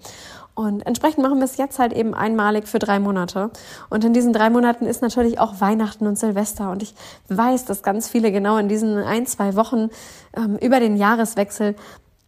Und 0.55 0.87
entsprechend 0.87 1.23
machen 1.23 1.39
wir 1.39 1.45
es 1.45 1.57
jetzt 1.57 1.81
halt 1.81 1.93
eben 1.93 2.15
einmalig 2.15 2.69
für 2.69 2.79
drei 2.79 3.01
Monate. 3.01 3.51
Und 3.91 4.05
in 4.05 4.13
diesen 4.13 4.33
drei 4.33 4.51
Monaten 4.51 4.87
ist 4.87 5.03
natürlich 5.03 5.41
auch 5.41 5.61
Weihnachten 5.61 6.07
und 6.07 6.17
Silvester. 6.17 6.71
Und 6.71 6.83
ich 6.83 6.95
weiß, 7.29 7.65
dass 7.65 7.83
ganz 7.83 8.09
viele 8.09 8.31
genau 8.31 8.57
in 8.59 8.69
diesen 8.69 8.97
ein, 8.99 9.27
zwei 9.27 9.57
Wochen 9.57 9.91
ähm, 10.37 10.57
über 10.59 10.79
den 10.79 10.97
Jahreswechsel 10.97 11.75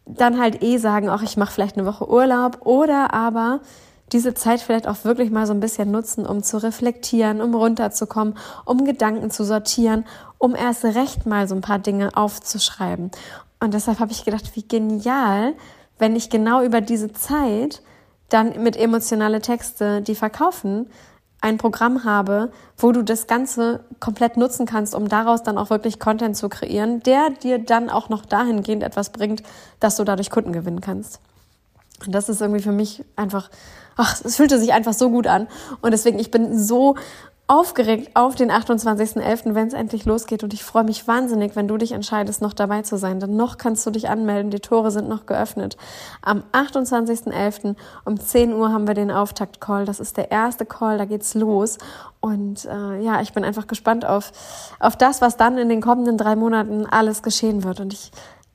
dann 0.07 0.39
halt 0.39 0.63
eh 0.63 0.77
sagen, 0.77 1.09
ach, 1.09 1.23
ich 1.23 1.37
mache 1.37 1.51
vielleicht 1.51 1.77
eine 1.77 1.85
Woche 1.85 2.09
Urlaub 2.09 2.65
oder 2.65 3.13
aber 3.13 3.59
diese 4.11 4.33
Zeit 4.33 4.61
vielleicht 4.61 4.87
auch 4.87 5.03
wirklich 5.03 5.31
mal 5.31 5.45
so 5.45 5.53
ein 5.53 5.59
bisschen 5.59 5.91
nutzen, 5.91 6.25
um 6.25 6.41
zu 6.41 6.61
reflektieren, 6.61 7.41
um 7.41 7.53
runterzukommen, 7.53 8.35
um 8.65 8.85
Gedanken 8.85 9.31
zu 9.31 9.43
sortieren, 9.43 10.05
um 10.37 10.55
erst 10.55 10.85
recht 10.85 11.25
mal 11.25 11.47
so 11.47 11.55
ein 11.55 11.61
paar 11.61 11.79
Dinge 11.79 12.15
aufzuschreiben. 12.15 13.11
Und 13.59 13.73
deshalb 13.73 13.99
habe 13.99 14.11
ich 14.11 14.23
gedacht, 14.23 14.55
wie 14.55 14.65
genial, 14.65 15.53
wenn 15.99 16.15
ich 16.15 16.29
genau 16.29 16.63
über 16.63 16.79
diese 16.79 17.11
Zeit 17.11 17.81
dann 18.29 18.61
mit 18.63 18.77
emotionale 18.77 19.41
Texte, 19.41 20.01
die 20.01 20.15
verkaufen, 20.15 20.87
ein 21.41 21.57
Programm 21.57 22.03
habe, 22.03 22.51
wo 22.77 22.91
du 22.91 23.03
das 23.03 23.27
Ganze 23.27 23.81
komplett 23.99 24.37
nutzen 24.37 24.65
kannst, 24.65 24.95
um 24.95 25.07
daraus 25.07 25.43
dann 25.43 25.57
auch 25.57 25.69
wirklich 25.69 25.99
Content 25.99 26.35
zu 26.35 26.49
kreieren, 26.49 27.01
der 27.03 27.29
dir 27.29 27.59
dann 27.59 27.89
auch 27.89 28.09
noch 28.09 28.25
dahingehend 28.25 28.83
etwas 28.83 29.11
bringt, 29.11 29.43
dass 29.79 29.97
du 29.97 30.03
dadurch 30.03 30.29
Kunden 30.29 30.51
gewinnen 30.51 30.81
kannst. 30.81 31.19
Und 32.05 32.13
das 32.13 32.29
ist 32.29 32.41
irgendwie 32.41 32.61
für 32.61 32.71
mich 32.71 33.03
einfach, 33.15 33.49
ach, 33.95 34.19
es 34.23 34.35
fühlte 34.35 34.59
sich 34.59 34.73
einfach 34.73 34.93
so 34.93 35.09
gut 35.09 35.27
an. 35.27 35.47
Und 35.81 35.91
deswegen, 35.91 36.19
ich 36.19 36.31
bin 36.31 36.57
so 36.57 36.95
aufgeregt 37.47 38.11
auf 38.13 38.35
den 38.35 38.51
28.11., 38.51 39.55
wenn 39.55 39.67
es 39.67 39.73
endlich 39.73 40.03
losgeht. 40.03 40.43
Und 40.43 40.53
ich 40.53 40.65
freue 40.65 40.83
mich 40.83 41.07
wahnsinnig, 41.07 41.55
wenn 41.55 41.69
du 41.69 41.77
dich 41.77 41.93
entscheidest, 41.93 42.41
noch 42.41 42.51
dabei 42.51 42.81
zu 42.81 42.97
sein. 42.97 43.21
Denn 43.21 43.37
noch 43.37 43.57
kannst 43.57 43.85
du 43.85 43.91
dich 43.91 44.09
anmelden. 44.09 44.51
Die 44.51 44.59
Tore 44.59 44.91
sind 44.91 45.07
noch 45.07 45.25
geöffnet. 45.25 45.77
Am 46.21 46.43
28.11. 46.51 47.75
um 48.03 48.19
10 48.19 48.53
Uhr 48.53 48.73
haben 48.73 48.85
wir 48.85 48.95
den 48.95 49.11
Auftakt-Call. 49.11 49.85
Das 49.85 50.01
ist 50.01 50.17
der 50.17 50.29
erste 50.29 50.65
Call, 50.65 50.97
da 50.97 51.05
geht's 51.05 51.35
los. 51.35 51.77
Und 52.19 52.65
äh, 52.65 52.99
ja, 53.01 53.21
ich 53.21 53.31
bin 53.31 53.45
einfach 53.45 53.67
gespannt 53.67 54.05
auf, 54.05 54.33
auf 54.79 54.97
das, 54.97 55.21
was 55.21 55.37
dann 55.37 55.57
in 55.57 55.69
den 55.69 55.81
kommenden 55.81 56.17
drei 56.17 56.35
Monaten 56.35 56.85
alles 56.85 57.23
geschehen 57.23 57.63
wird. 57.63 57.79
Und 57.79 57.93
ich 57.93 58.11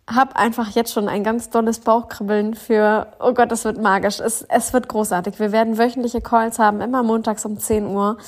habe 0.06 0.36
einfach 0.36 0.68
jetzt 0.70 0.92
schon 0.92 1.08
ein 1.08 1.24
ganz 1.24 1.48
tolles 1.48 1.78
Bauchkribbeln 1.78 2.54
für, 2.54 3.06
oh 3.20 3.32
Gott, 3.32 3.50
das 3.50 3.64
wird 3.64 3.80
magisch. 3.80 4.20
Es, 4.20 4.42
es 4.42 4.72
wird 4.72 4.88
großartig. 4.88 5.38
Wir 5.38 5.52
werden 5.52 5.78
wöchentliche 5.78 6.20
Calls 6.20 6.58
haben, 6.58 6.80
immer 6.80 7.02
montags 7.02 7.46
um 7.46 7.58
10 7.58 7.86
Uhr. 7.86 8.18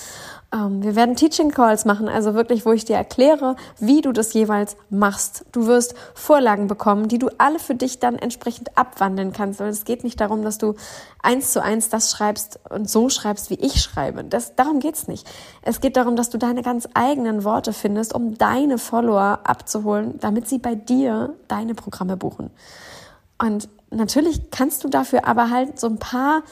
Ähm, 0.55 0.83
wir 0.83 0.95
werden 0.95 1.17
Teaching 1.17 1.51
Calls 1.51 1.85
machen, 1.85 2.09
also 2.09 2.35
wirklich, 2.35 2.65
wo 2.65 2.73
ich 2.73 2.85
dir 2.85 2.97
erkläre, 2.97 3.57
wie 3.81 4.01
du 4.01 4.13
das 4.13 4.33
jeweils 4.33 4.77
machst. 4.89 5.45
Du 5.53 5.67
wirst 5.67 5.95
Vorlagen 6.15 6.69
bekommen, 6.69 7.09
die 7.09 7.19
du 7.19 7.29
alle 7.39 7.59
für 7.59 7.75
dich 7.75 7.99
dann 7.99 8.17
entsprechend 8.17 8.79
abwandeln 8.79 9.33
kannst. 9.33 9.59
Weil 9.61 9.69
es 9.69 9.85
geht 9.85 10.05
nicht 10.05 10.21
darum, 10.21 10.43
dass 10.43 10.59
du 10.59 10.75
eins 11.23 11.53
zu 11.53 11.63
eins 11.63 11.89
das 11.89 12.13
schreibst 12.13 12.61
und 12.71 12.89
so 12.89 13.09
schreibst, 13.09 13.51
wie 13.51 13.55
ich 13.55 13.83
schreibe. 13.83 14.23
Das, 14.23 14.55
darum 14.55 14.79
geht's 14.79 15.09
nicht. 15.09 15.29
Es 15.63 15.81
geht 15.81 15.97
darum, 15.97 16.15
dass 16.15 16.31
du 16.31 16.39
deine 16.39 16.63
ganz 16.63 16.89
eigenen 16.95 17.43
Worte 17.43 17.73
findest, 17.73 18.15
um 18.15 18.39
deine 18.39 18.79
Follower 18.79 19.41
abzuholen, 19.45 20.19
damit 20.21 20.49
sie 20.49 20.59
bei 20.59 20.77
dir 20.77 21.35
deine 21.49 21.75
Programme 21.75 22.17
buchen. 22.17 22.51
Und 23.39 23.69
natürlich 23.91 24.51
kannst 24.53 24.85
du 24.85 24.89
dafür 24.89 25.27
aber 25.27 25.51
halt 25.51 25.81
so 25.81 25.89
ein 25.89 25.99
paar 25.99 26.43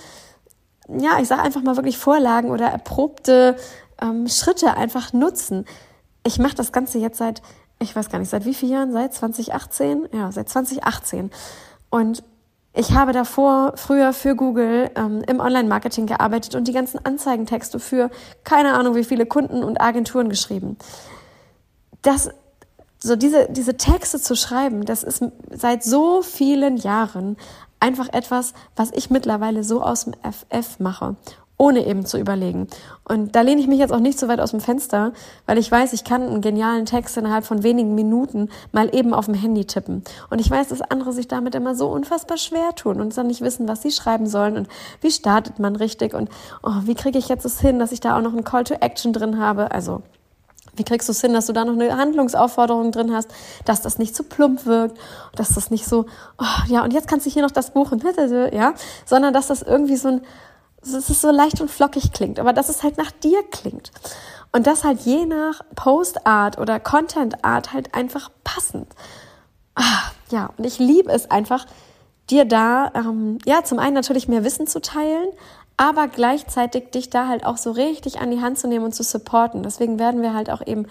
ja, 0.88 1.18
ich 1.20 1.28
sage 1.28 1.42
einfach 1.42 1.62
mal 1.62 1.76
wirklich 1.76 1.96
Vorlagen 1.96 2.50
oder 2.50 2.66
erprobte 2.66 3.56
ähm, 4.02 4.28
Schritte 4.28 4.76
einfach 4.76 5.12
nutzen. 5.12 5.64
Ich 6.26 6.38
mache 6.38 6.54
das 6.54 6.72
Ganze 6.72 6.98
jetzt 6.98 7.18
seit, 7.18 7.42
ich 7.78 7.94
weiß 7.94 8.10
gar 8.10 8.18
nicht, 8.18 8.30
seit 8.30 8.44
wie 8.44 8.54
vielen 8.54 8.72
Jahren? 8.72 8.92
Seit 8.92 9.14
2018? 9.14 10.08
Ja, 10.12 10.32
seit 10.32 10.48
2018. 10.48 11.30
Und 11.90 12.22
ich 12.74 12.92
habe 12.92 13.12
davor 13.12 13.74
früher 13.76 14.12
für 14.12 14.34
Google 14.34 14.90
ähm, 14.94 15.22
im 15.28 15.40
Online-Marketing 15.40 16.06
gearbeitet 16.06 16.54
und 16.54 16.68
die 16.68 16.72
ganzen 16.72 17.04
Anzeigentexte 17.04 17.78
für 17.78 18.10
keine 18.44 18.74
Ahnung 18.74 18.94
wie 18.94 19.04
viele 19.04 19.26
Kunden 19.26 19.62
und 19.62 19.80
Agenturen 19.80 20.28
geschrieben. 20.30 20.78
Das, 22.00 22.30
so 22.98 23.14
diese, 23.14 23.48
diese 23.50 23.76
Texte 23.76 24.18
zu 24.20 24.34
schreiben, 24.34 24.86
das 24.86 25.02
ist 25.02 25.22
seit 25.50 25.84
so 25.84 26.22
vielen 26.22 26.78
Jahren 26.78 27.36
einfach 27.78 28.08
etwas, 28.12 28.54
was 28.74 28.90
ich 28.92 29.10
mittlerweile 29.10 29.64
so 29.64 29.82
aus 29.82 30.04
dem 30.04 30.14
FF 30.22 30.78
mache 30.78 31.16
ohne 31.62 31.86
eben 31.86 32.04
zu 32.04 32.18
überlegen. 32.18 32.66
Und 33.04 33.36
da 33.36 33.40
lehne 33.42 33.60
ich 33.60 33.68
mich 33.68 33.78
jetzt 33.78 33.92
auch 33.92 34.00
nicht 34.00 34.18
so 34.18 34.26
weit 34.26 34.40
aus 34.40 34.50
dem 34.50 34.58
Fenster, 34.58 35.12
weil 35.46 35.58
ich 35.58 35.70
weiß, 35.70 35.92
ich 35.92 36.02
kann 36.02 36.22
einen 36.22 36.40
genialen 36.40 36.86
Text 36.86 37.16
innerhalb 37.16 37.44
von 37.44 37.62
wenigen 37.62 37.94
Minuten 37.94 38.48
mal 38.72 38.92
eben 38.92 39.14
auf 39.14 39.26
dem 39.26 39.34
Handy 39.34 39.64
tippen. 39.64 40.02
Und 40.28 40.40
ich 40.40 40.50
weiß, 40.50 40.68
dass 40.68 40.82
andere 40.82 41.12
sich 41.12 41.28
damit 41.28 41.54
immer 41.54 41.76
so 41.76 41.86
unfassbar 41.86 42.36
schwer 42.36 42.74
tun 42.74 43.00
und 43.00 43.16
dann 43.16 43.28
nicht 43.28 43.42
wissen, 43.42 43.68
was 43.68 43.80
sie 43.80 43.92
schreiben 43.92 44.26
sollen 44.26 44.56
und 44.56 44.68
wie 45.02 45.12
startet 45.12 45.60
man 45.60 45.76
richtig 45.76 46.14
und 46.14 46.30
oh, 46.64 46.80
wie 46.82 46.96
kriege 46.96 47.16
ich 47.16 47.28
jetzt 47.28 47.44
es 47.44 47.60
hin, 47.60 47.78
dass 47.78 47.92
ich 47.92 48.00
da 48.00 48.16
auch 48.16 48.22
noch 48.22 48.32
einen 48.32 48.42
Call 48.42 48.64
to 48.64 48.74
Action 48.74 49.12
drin 49.12 49.38
habe. 49.38 49.70
Also 49.70 50.02
wie 50.74 50.82
kriegst 50.82 51.08
du 51.08 51.12
es 51.12 51.20
hin, 51.20 51.32
dass 51.32 51.46
du 51.46 51.52
da 51.52 51.64
noch 51.64 51.74
eine 51.74 51.96
Handlungsaufforderung 51.96 52.90
drin 52.90 53.14
hast, 53.14 53.30
dass 53.66 53.82
das 53.82 53.98
nicht 53.98 54.16
zu 54.16 54.24
plump 54.24 54.66
wirkt, 54.66 54.98
dass 55.36 55.50
das 55.50 55.70
nicht 55.70 55.86
so, 55.86 56.06
oh, 56.38 56.66
ja, 56.66 56.82
und 56.82 56.92
jetzt 56.92 57.06
kannst 57.06 57.24
du 57.24 57.30
hier 57.30 57.42
noch 57.42 57.52
das 57.52 57.70
buchen, 57.70 58.02
ja, 58.52 58.74
sondern 59.04 59.32
dass 59.32 59.46
das 59.46 59.62
irgendwie 59.62 59.96
so 59.96 60.08
ein, 60.08 60.22
dass 60.82 61.08
es 61.08 61.20
so 61.20 61.30
leicht 61.30 61.60
und 61.60 61.70
flockig 61.70 62.12
klingt, 62.12 62.40
aber 62.40 62.52
dass 62.52 62.68
es 62.68 62.82
halt 62.82 62.98
nach 62.98 63.10
dir 63.10 63.42
klingt. 63.50 63.92
Und 64.52 64.66
das 64.66 64.84
halt 64.84 65.00
je 65.00 65.24
nach 65.24 65.62
Postart 65.74 66.58
oder 66.58 66.78
Contentart 66.78 67.72
halt 67.72 67.94
einfach 67.94 68.30
passend. 68.44 68.88
Ah, 69.74 70.10
ja, 70.30 70.50
und 70.56 70.66
ich 70.66 70.78
liebe 70.78 71.10
es 71.10 71.30
einfach, 71.30 71.66
dir 72.28 72.44
da, 72.44 72.92
ähm, 72.94 73.38
ja, 73.46 73.64
zum 73.64 73.78
einen 73.78 73.94
natürlich 73.94 74.28
mehr 74.28 74.44
Wissen 74.44 74.66
zu 74.66 74.80
teilen, 74.80 75.28
aber 75.76 76.08
gleichzeitig 76.08 76.90
dich 76.90 77.10
da 77.10 77.28
halt 77.28 77.46
auch 77.46 77.56
so 77.56 77.70
richtig 77.70 78.20
an 78.20 78.30
die 78.30 78.40
Hand 78.40 78.58
zu 78.58 78.68
nehmen 78.68 78.84
und 78.84 78.94
zu 78.94 79.02
supporten. 79.02 79.62
Deswegen 79.62 79.98
werden 79.98 80.22
wir 80.22 80.34
halt 80.34 80.50
auch 80.50 80.64
eben 80.66 80.86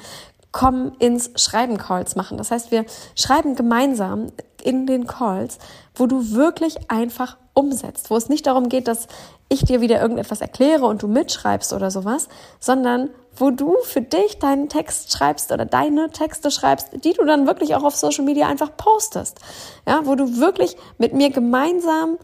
Komm 0.51 0.91
ins 0.99 1.31
Schreiben 1.41 1.77
Calls 1.77 2.17
machen. 2.17 2.37
Das 2.37 2.51
heißt, 2.51 2.71
wir 2.71 2.85
schreiben 3.15 3.55
gemeinsam 3.55 4.27
in 4.61 4.85
den 4.85 5.07
Calls, 5.07 5.59
wo 5.95 6.07
du 6.07 6.31
wirklich 6.31 6.91
einfach 6.91 7.37
umsetzt, 7.53 8.09
wo 8.09 8.15
es 8.15 8.29
nicht 8.29 8.47
darum 8.47 8.69
geht, 8.69 8.87
dass 8.87 9.07
ich 9.49 9.63
dir 9.65 9.81
wieder 9.81 10.01
irgendetwas 10.01 10.41
erkläre 10.41 10.85
und 10.85 11.03
du 11.03 11.07
mitschreibst 11.07 11.73
oder 11.73 11.91
sowas, 11.91 12.29
sondern 12.59 13.09
wo 13.35 13.49
du 13.49 13.75
für 13.83 14.01
dich 14.01 14.39
deinen 14.39 14.69
Text 14.69 15.11
schreibst 15.11 15.51
oder 15.51 15.65
deine 15.65 16.09
Texte 16.09 16.51
schreibst, 16.51 16.89
die 17.03 17.13
du 17.13 17.25
dann 17.25 17.47
wirklich 17.47 17.75
auch 17.75 17.83
auf 17.83 17.95
Social 17.95 18.25
Media 18.25 18.47
einfach 18.47 18.75
postest. 18.77 19.39
Ja, 19.87 20.01
wo 20.05 20.15
du 20.15 20.37
wirklich 20.37 20.77
mit 20.97 21.13
mir 21.13 21.29
gemeinsam 21.29 22.17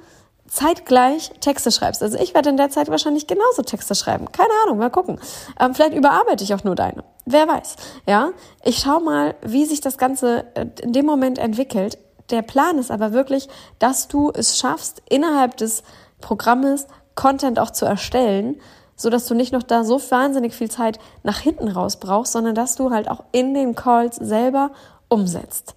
zeitgleich 0.48 1.32
Texte 1.42 1.72
schreibst. 1.72 2.02
Also 2.02 2.18
ich 2.18 2.34
werde 2.34 2.50
in 2.50 2.58
der 2.58 2.70
Zeit 2.70 2.90
wahrscheinlich 2.90 3.28
genauso 3.28 3.62
Texte 3.64 3.96
schreiben. 3.96 4.32
Keine 4.32 4.50
Ahnung, 4.64 4.78
mal 4.78 4.90
gucken. 4.90 5.20
Ähm, 5.60 5.74
vielleicht 5.76 5.94
überarbeite 5.94 6.44
ich 6.44 6.54
auch 6.54 6.64
nur 6.64 6.76
deine. 6.76 7.04
Wer 7.26 7.48
weiß. 7.48 7.76
Ja, 8.06 8.30
ich 8.64 8.78
schau 8.78 9.00
mal, 9.00 9.36
wie 9.42 9.66
sich 9.66 9.82
das 9.82 9.98
Ganze 9.98 10.46
äh, 10.56 10.66
in 10.82 10.94
dem 10.94 11.06
Moment 11.06 11.38
entwickelt. 11.38 11.98
Der 12.30 12.42
Plan 12.42 12.78
ist 12.78 12.92
aber 12.92 13.14
wirklich, 13.14 13.48
dass 13.80 14.08
du 14.08 14.32
es 14.34 14.58
schaffst, 14.58 15.02
innerhalb 15.10 15.58
des 15.58 15.84
Programmes 16.20 16.88
Content 17.16 17.60
auch 17.60 17.72
zu 17.72 17.86
erstellen, 17.86 18.60
so 18.96 19.10
dass 19.10 19.28
du 19.28 19.36
nicht 19.36 19.54
noch 19.54 19.64
da 19.64 19.84
so 19.84 20.02
wahnsinnig 20.10 20.56
viel 20.56 20.70
Zeit 20.70 21.00
nach 21.24 21.40
hinten 21.40 21.68
raus 21.68 21.98
brauchst, 21.98 22.34
sondern 22.34 22.56
dass 22.56 22.76
du 22.76 22.92
halt 22.92 23.10
auch 23.10 23.24
in 23.32 23.54
den 23.54 23.76
Calls 23.76 24.16
selber 24.16 24.72
umsetzt. 25.08 25.76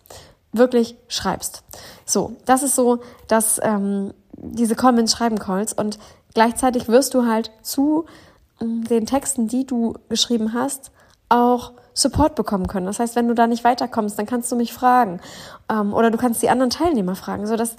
Wirklich 0.53 0.97
schreibst. 1.07 1.63
So, 2.05 2.37
das 2.47 2.63
ist 2.63 2.75
so, 2.75 3.01
dass 3.29 3.61
ähm, 3.63 4.13
diese 4.33 4.75
Comments 4.75 5.13
schreiben 5.13 5.39
Calls 5.39 5.73
und 5.73 5.99
gleichzeitig 6.35 6.89
wirst 6.89 7.15
du 7.15 7.27
halt 7.27 7.53
zu 7.63 8.07
ähm, 8.61 8.85
den 8.85 9.07
Texten, 9.07 9.47
die 9.47 9.67
du 9.67 9.95
geschrieben 10.09 10.55
hast, 10.55 10.91
auch 11.31 11.73
Support 11.95 12.35
bekommen 12.35 12.67
können. 12.67 12.87
Das 12.87 12.99
heißt, 13.01 13.17
wenn 13.17 13.29
du 13.29 13.35
da 13.35 13.47
nicht 13.47 13.65
weiterkommst, 13.65 14.19
dann 14.19 14.27
kannst 14.27 14.53
du 14.53 14.57
mich 14.57 14.73
fragen 14.73 15.21
ähm, 15.71 15.95
oder 15.95 16.11
du 16.11 16.19
kannst 16.19 16.43
die 16.43 16.51
anderen 16.51 16.71
Teilnehmer 16.71 17.15
fragen, 17.17 17.47
so 17.47 17.57
dass 17.57 17.77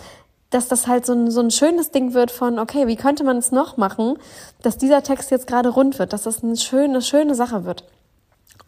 dass 0.51 0.67
das 0.67 0.85
halt 0.85 1.05
so 1.05 1.13
ein, 1.13 1.31
so 1.31 1.39
ein 1.39 1.49
schönes 1.49 1.91
Ding 1.91 2.13
wird 2.13 2.29
von, 2.29 2.59
okay, 2.59 2.85
wie 2.85 2.97
könnte 2.97 3.23
man 3.23 3.37
es 3.37 3.51
noch 3.51 3.77
machen, 3.77 4.17
dass 4.61 4.77
dieser 4.77 5.01
Text 5.01 5.31
jetzt 5.31 5.47
gerade 5.47 5.69
rund 5.69 5.97
wird, 5.97 6.13
dass 6.13 6.23
das 6.23 6.43
eine 6.43 6.57
schöne, 6.57 7.01
schöne 7.01 7.35
Sache 7.35 7.63
wird. 7.65 7.85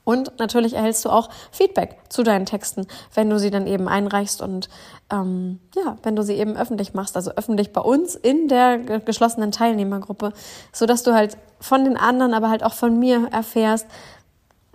Und 0.06 0.38
natürlich 0.40 0.74
erhältst 0.74 1.06
du 1.06 1.10
auch 1.10 1.30
Feedback 1.52 1.98
zu 2.10 2.24
deinen 2.24 2.46
Texten, 2.46 2.88
wenn 3.14 3.30
du 3.30 3.40
sie 3.40 3.52
dann 3.52 3.68
eben 3.68 3.88
einreichst 3.88 4.42
und 4.42 4.68
ähm, 5.10 5.60
ja, 5.76 5.98
wenn 6.04 6.16
du 6.16 6.24
sie 6.24 6.34
eben 6.34 6.58
öffentlich 6.58 6.94
machst, 6.94 7.16
also 7.16 7.32
öffentlich 7.32 7.72
bei 7.72 7.80
uns 7.80 8.16
in 8.16 8.50
der 8.50 8.80
geschlossenen 9.00 9.52
Teilnehmergruppe, 9.52 10.34
so 10.74 10.86
dass 10.86 11.04
du 11.04 11.14
halt 11.14 11.38
von 11.62 11.86
den 11.86 11.96
anderen, 11.96 12.34
aber 12.34 12.50
halt 12.50 12.64
auch 12.64 12.74
von 12.74 13.00
mir 13.00 13.30
erfährst, 13.32 13.88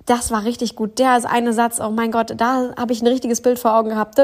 das 0.09 0.31
war 0.31 0.45
richtig 0.45 0.77
gut. 0.77 0.99
Der 0.99 1.17
ist 1.17 1.27
eine 1.27 1.53
Satz, 1.53 1.81
oh 1.81 1.91
mein 1.91 2.11
Gott, 2.11 2.35
da 2.37 2.75
habe 2.77 2.93
ich 2.93 3.03
ein 3.03 3.07
richtiges 3.07 3.41
Bild 3.41 3.59
vor 3.59 3.75
Augen 3.75 3.91
gehabt. 3.91 4.19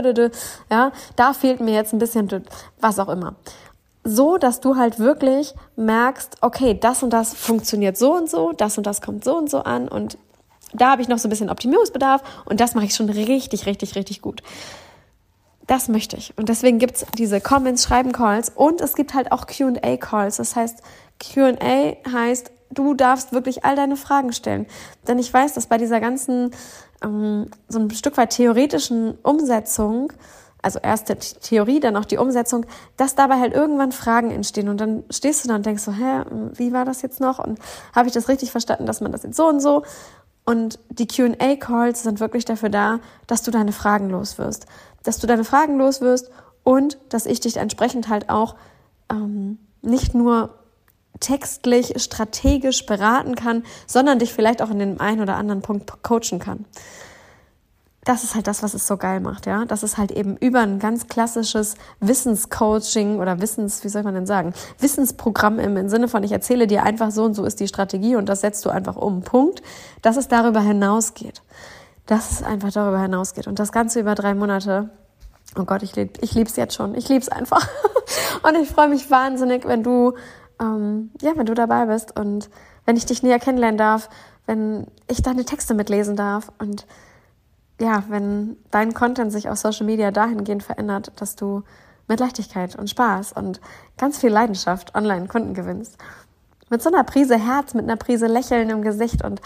Ja, 0.71 0.93
da 1.17 1.33
fehlt 1.33 1.61
mir 1.61 1.75
jetzt 1.75 1.93
ein 1.93 1.99
bisschen 1.99 2.45
was 2.81 2.99
auch 2.99 3.09
immer 3.09 3.35
so, 4.05 4.37
dass 4.37 4.61
du 4.61 4.77
halt 4.77 4.99
wirklich 4.99 5.55
merkst, 5.77 6.37
okay, 6.43 6.79
das 6.79 7.03
und 7.03 7.11
das 7.11 7.35
funktioniert 7.35 7.97
so 7.97 8.15
und 8.15 8.29
so, 8.29 8.53
das 8.53 8.77
und 8.77 8.87
das 8.87 9.01
kommt 9.01 9.25
so 9.25 9.37
und 9.37 9.51
so 9.51 9.61
an 9.61 9.89
und 9.89 10.19
da 10.75 10.91
habe 10.91 11.03
ich 11.03 11.09
noch 11.09 11.19
so 11.19 11.29
ein 11.29 11.31
bisschen 11.31 11.51
Optimierungsbedarf 11.51 12.23
und 12.45 12.61
das 12.61 12.75
mache 12.75 12.85
ich 12.85 12.95
schon 12.95 13.09
richtig, 13.09 13.67
richtig, 13.67 13.95
richtig 13.95 14.21
gut. 14.21 14.43
Das 15.67 15.89
möchte 15.89 16.17
ich. 16.17 16.37
Und 16.37 16.51
deswegen 16.51 16.79
gibt's 16.79 17.07
diese 17.17 17.41
Comments, 17.41 17.83
Schreiben 17.83 18.13
Calls 18.13 18.51
und 18.51 18.83
es 18.83 18.95
gibt 18.95 19.15
halt 19.15 19.33
auch 19.33 19.47
QA 19.47 19.97
Calls. 19.97 20.37
Das 20.37 20.57
heißt, 20.57 20.83
QA 21.19 21.97
heißt, 22.13 22.51
du 22.75 22.95
darfst 22.95 23.33
wirklich 23.33 23.65
all 23.65 23.77
deine 23.77 23.97
Fragen 23.97 24.33
stellen. 24.33 24.67
Denn 25.09 25.19
ich 25.19 25.33
weiß, 25.33 25.55
dass 25.55 25.67
bei 25.67 25.79
dieser 25.79 26.01
ganzen, 26.01 26.51
ähm, 27.03 27.47
so 27.69 27.79
ein 27.79 27.91
Stück 27.91 28.17
weit 28.17 28.31
theoretischen 28.31 29.17
Umsetzung, 29.23 30.13
also 30.63 30.79
erst 30.83 31.09
die 31.09 31.15
Theorie, 31.15 31.81
dann 31.81 31.97
auch 31.97 32.07
die 32.07 32.17
Umsetzung, 32.17 32.67
dass 32.97 33.15
dabei 33.15 33.39
halt 33.39 33.53
irgendwann 33.53 33.93
Fragen 33.93 34.31
entstehen 34.31 34.69
und 34.69 34.81
dann 34.81 35.05
stehst 35.11 35.45
du 35.45 35.49
da 35.49 35.57
und 35.57 35.67
denkst 35.67 35.83
so, 35.83 35.93
hä, 35.93 36.23
wie 36.55 36.73
war 36.73 36.85
das 36.85 37.03
jetzt 37.03 37.21
noch 37.21 37.39
und 37.39 37.59
habe 37.95 38.09
ich 38.09 38.15
das 38.15 38.29
richtig 38.29 38.51
verstanden, 38.51 38.87
dass 38.87 39.01
man 39.01 39.13
das 39.13 39.25
jetzt 39.25 39.37
so 39.37 39.47
und 39.47 39.61
so 39.61 39.83
und 40.45 40.79
die 40.91 41.07
QA-Calls 41.07 42.03
sind 42.03 42.21
wirklich 42.21 42.45
dafür 42.45 42.69
da, 42.69 43.01
dass 43.27 43.43
du 43.43 43.51
deine 43.51 43.73
Fragen 43.73 44.11
loswirst. 44.11 44.67
Dass 45.03 45.19
du 45.19 45.27
deine 45.27 45.45
Fragen 45.45 45.79
loswirst 45.79 46.31
und 46.63 46.99
dass 47.09 47.27
ich 47.27 47.41
dich 47.41 47.57
entsprechend 47.57 48.09
halt 48.09 48.29
auch 48.29 48.57
ähm, 49.11 49.59
nicht 49.81 50.15
nur 50.15 50.59
textlich, 51.21 51.95
strategisch 52.03 52.87
beraten 52.87 53.35
kann, 53.35 53.65
sondern 53.87 54.19
dich 54.19 54.33
vielleicht 54.33 54.63
auch 54.63 54.71
in 54.71 54.79
dem 54.79 55.01
einen 55.01 55.21
oder 55.21 55.37
anderen 55.37 55.63
Punkt 55.63 56.03
coachen 56.03 56.39
kann 56.39 56.67
das 58.05 58.23
ist 58.23 58.35
halt 58.35 58.47
das, 58.47 58.63
was 58.63 58.75
es 58.75 58.87
so 58.87 58.97
geil 58.97 59.21
macht, 59.21 59.47
ja. 59.47 59.65
Das 59.65 59.83
ist 59.83 59.97
halt 59.97 60.13
eben 60.13 60.37
über 60.37 60.61
ein 60.61 60.79
ganz 60.79 61.09
klassisches 61.09 61.75
Wissenscoaching 62.01 63.19
oder 63.19 63.41
Wissens, 63.41 63.83
wie 63.83 63.89
soll 63.89 64.03
man 64.03 64.15
denn 64.15 64.27
sagen, 64.27 64.53
Wissensprogramm 64.79 65.59
im, 65.59 65.77
im 65.77 65.89
Sinne 65.89 66.09
von, 66.09 66.23
ich 66.23 66.33
erzähle 66.33 66.67
dir 66.67 66.83
einfach 66.83 67.11
so 67.11 67.25
und 67.25 67.35
so 67.35 67.45
ist 67.45 67.61
die 67.61 67.69
Strategie 67.69 68.17
und 68.17 68.29
das 68.29 68.43
setzt 68.43 68.65
du 68.67 68.71
einfach 68.71 68.97
um. 68.97 69.23
Punkt. 69.23 69.63
Dass 70.03 70.17
es 70.17 70.29
darüber 70.29 70.61
hinausgeht. 70.61 71.43
Dass 72.07 72.31
es 72.31 72.43
einfach 72.43 72.73
darüber 72.73 73.01
hinausgeht. 73.01 73.47
Und 73.47 73.59
das 73.59 73.73
Ganze 73.73 74.01
über 74.01 74.15
drei 74.15 74.35
Monate. 74.35 74.91
Oh 75.57 75.65
Gott, 75.65 75.83
ich, 75.83 75.97
lieb, 75.97 76.19
ich 76.21 76.35
lieb's 76.35 76.57
jetzt 76.57 76.75
schon. 76.75 76.95
Ich 76.95 77.09
lieb's 77.09 77.31
einfach. 77.31 77.67
und 78.43 78.55
ich 78.57 78.69
freue 78.69 78.89
mich 78.89 79.11
wahnsinnig, 79.11 79.67
wenn 79.67 79.83
du, 79.83 80.13
ähm, 80.61 81.11
ja, 81.21 81.33
wenn 81.37 81.47
du 81.47 81.55
dabei 81.55 81.87
bist 81.87 82.19
und 82.19 82.51
wenn 82.85 82.97
ich 82.97 83.07
dich 83.07 83.23
näher 83.23 83.39
kennenlernen 83.39 83.79
darf, 83.79 84.09
wenn 84.47 84.87
ich 85.09 85.23
deine 85.23 85.45
Texte 85.45 85.75
mitlesen 85.75 86.17
darf 86.17 86.53
und 86.59 86.87
ja, 87.81 88.05
wenn 88.09 88.57
dein 88.71 88.95
Content 88.95 89.33
sich 89.33 89.49
auf 89.49 89.59
Social 89.59 89.87
Media 89.87 90.11
dahingehend 90.11 90.63
verändert, 90.63 91.13
dass 91.17 91.35
du 91.35 91.63
mit 92.07 92.21
Leichtigkeit 92.21 92.77
und 92.77 92.91
Spaß 92.91 93.33
und 93.33 93.61
ganz 93.97 94.19
viel 94.19 94.31
Leidenschaft 94.31 94.95
online 94.95 95.27
Kunden 95.27 95.55
gewinnst. 95.55 95.97
Mit 96.71 96.83
so 96.83 96.91
einer 96.91 97.05
Prise 97.05 97.39
Herz, 97.39 97.75
mit 97.75 97.85
einer 97.85 97.97
Prise 97.97 98.27
Lächeln 98.27 98.71
im 98.71 98.83
Gesicht 98.83 99.25
und 99.25 99.41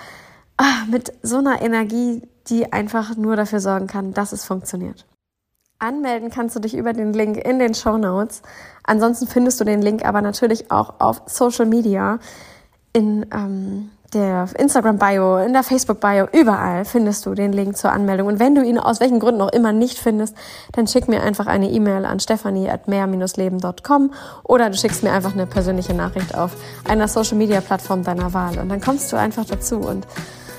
ah, 0.56 0.84
mit 0.90 1.12
so 1.22 1.38
einer 1.38 1.62
Energie, 1.62 2.22
die 2.48 2.72
einfach 2.72 3.16
nur 3.16 3.36
dafür 3.36 3.60
sorgen 3.60 3.86
kann, 3.86 4.12
dass 4.12 4.32
es 4.32 4.44
funktioniert. 4.44 5.06
Anmelden 5.78 6.30
kannst 6.30 6.56
du 6.56 6.60
dich 6.60 6.74
über 6.74 6.92
den 6.92 7.12
Link 7.12 7.36
in 7.36 7.58
den 7.58 7.74
Show 7.74 7.98
Notes. 7.98 8.42
Ansonsten 8.82 9.26
findest 9.26 9.60
du 9.60 9.64
den 9.64 9.80
Link 9.80 10.04
aber 10.04 10.22
natürlich 10.22 10.70
auch 10.70 10.94
auf 10.98 11.22
Social 11.26 11.66
Media 11.66 12.18
in 12.92 13.26
ähm, 13.32 13.90
der 14.14 14.48
Instagram-Bio, 14.58 15.38
in 15.38 15.52
der 15.52 15.62
Facebook-Bio, 15.62 16.28
überall 16.32 16.84
findest 16.84 17.26
du 17.26 17.34
den 17.34 17.52
Link 17.52 17.76
zur 17.76 17.92
Anmeldung. 17.92 18.26
Und 18.26 18.40
wenn 18.40 18.54
du 18.54 18.64
ihn 18.64 18.78
aus 18.78 19.00
welchen 19.00 19.20
Gründen 19.20 19.42
auch 19.42 19.52
immer 19.52 19.72
nicht 19.72 19.98
findest, 19.98 20.34
dann 20.72 20.86
schick 20.86 21.08
mir 21.08 21.22
einfach 21.22 21.46
eine 21.46 21.70
E-Mail 21.70 22.06
an 22.06 22.18
stephanie.mehr-leben.com 22.18 24.12
oder 24.44 24.70
du 24.70 24.76
schickst 24.76 25.02
mir 25.02 25.12
einfach 25.12 25.34
eine 25.34 25.46
persönliche 25.46 25.94
Nachricht 25.94 26.34
auf 26.34 26.56
einer 26.88 27.06
Social-Media-Plattform 27.06 28.02
deiner 28.02 28.32
Wahl. 28.32 28.58
Und 28.58 28.70
dann 28.70 28.80
kommst 28.80 29.12
du 29.12 29.16
einfach 29.16 29.44
dazu. 29.44 29.76
Und 29.76 30.06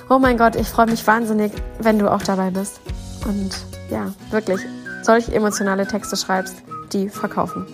oh 0.10 0.20
mein 0.20 0.38
Gott, 0.38 0.56
ich 0.56 0.70
freue 0.70 0.86
mich 0.86 1.06
wahnsinnig, 1.08 1.52
wenn 1.80 1.98
du 1.98 2.10
auch 2.12 2.22
dabei 2.22 2.52
bist. 2.52 2.80
Und 3.26 3.50
ja, 3.90 4.14
wirklich 4.30 4.62
solch 5.02 5.30
emotionale 5.30 5.88
Texte 5.88 6.16
schreibst, 6.18 6.56
die 6.94 7.10
verkaufen. 7.10 7.66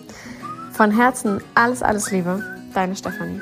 Von 0.71 0.91
Herzen 0.91 1.41
alles, 1.53 1.81
alles 1.81 2.11
Liebe, 2.11 2.43
deine 2.73 2.95
Stephanie. 2.95 3.41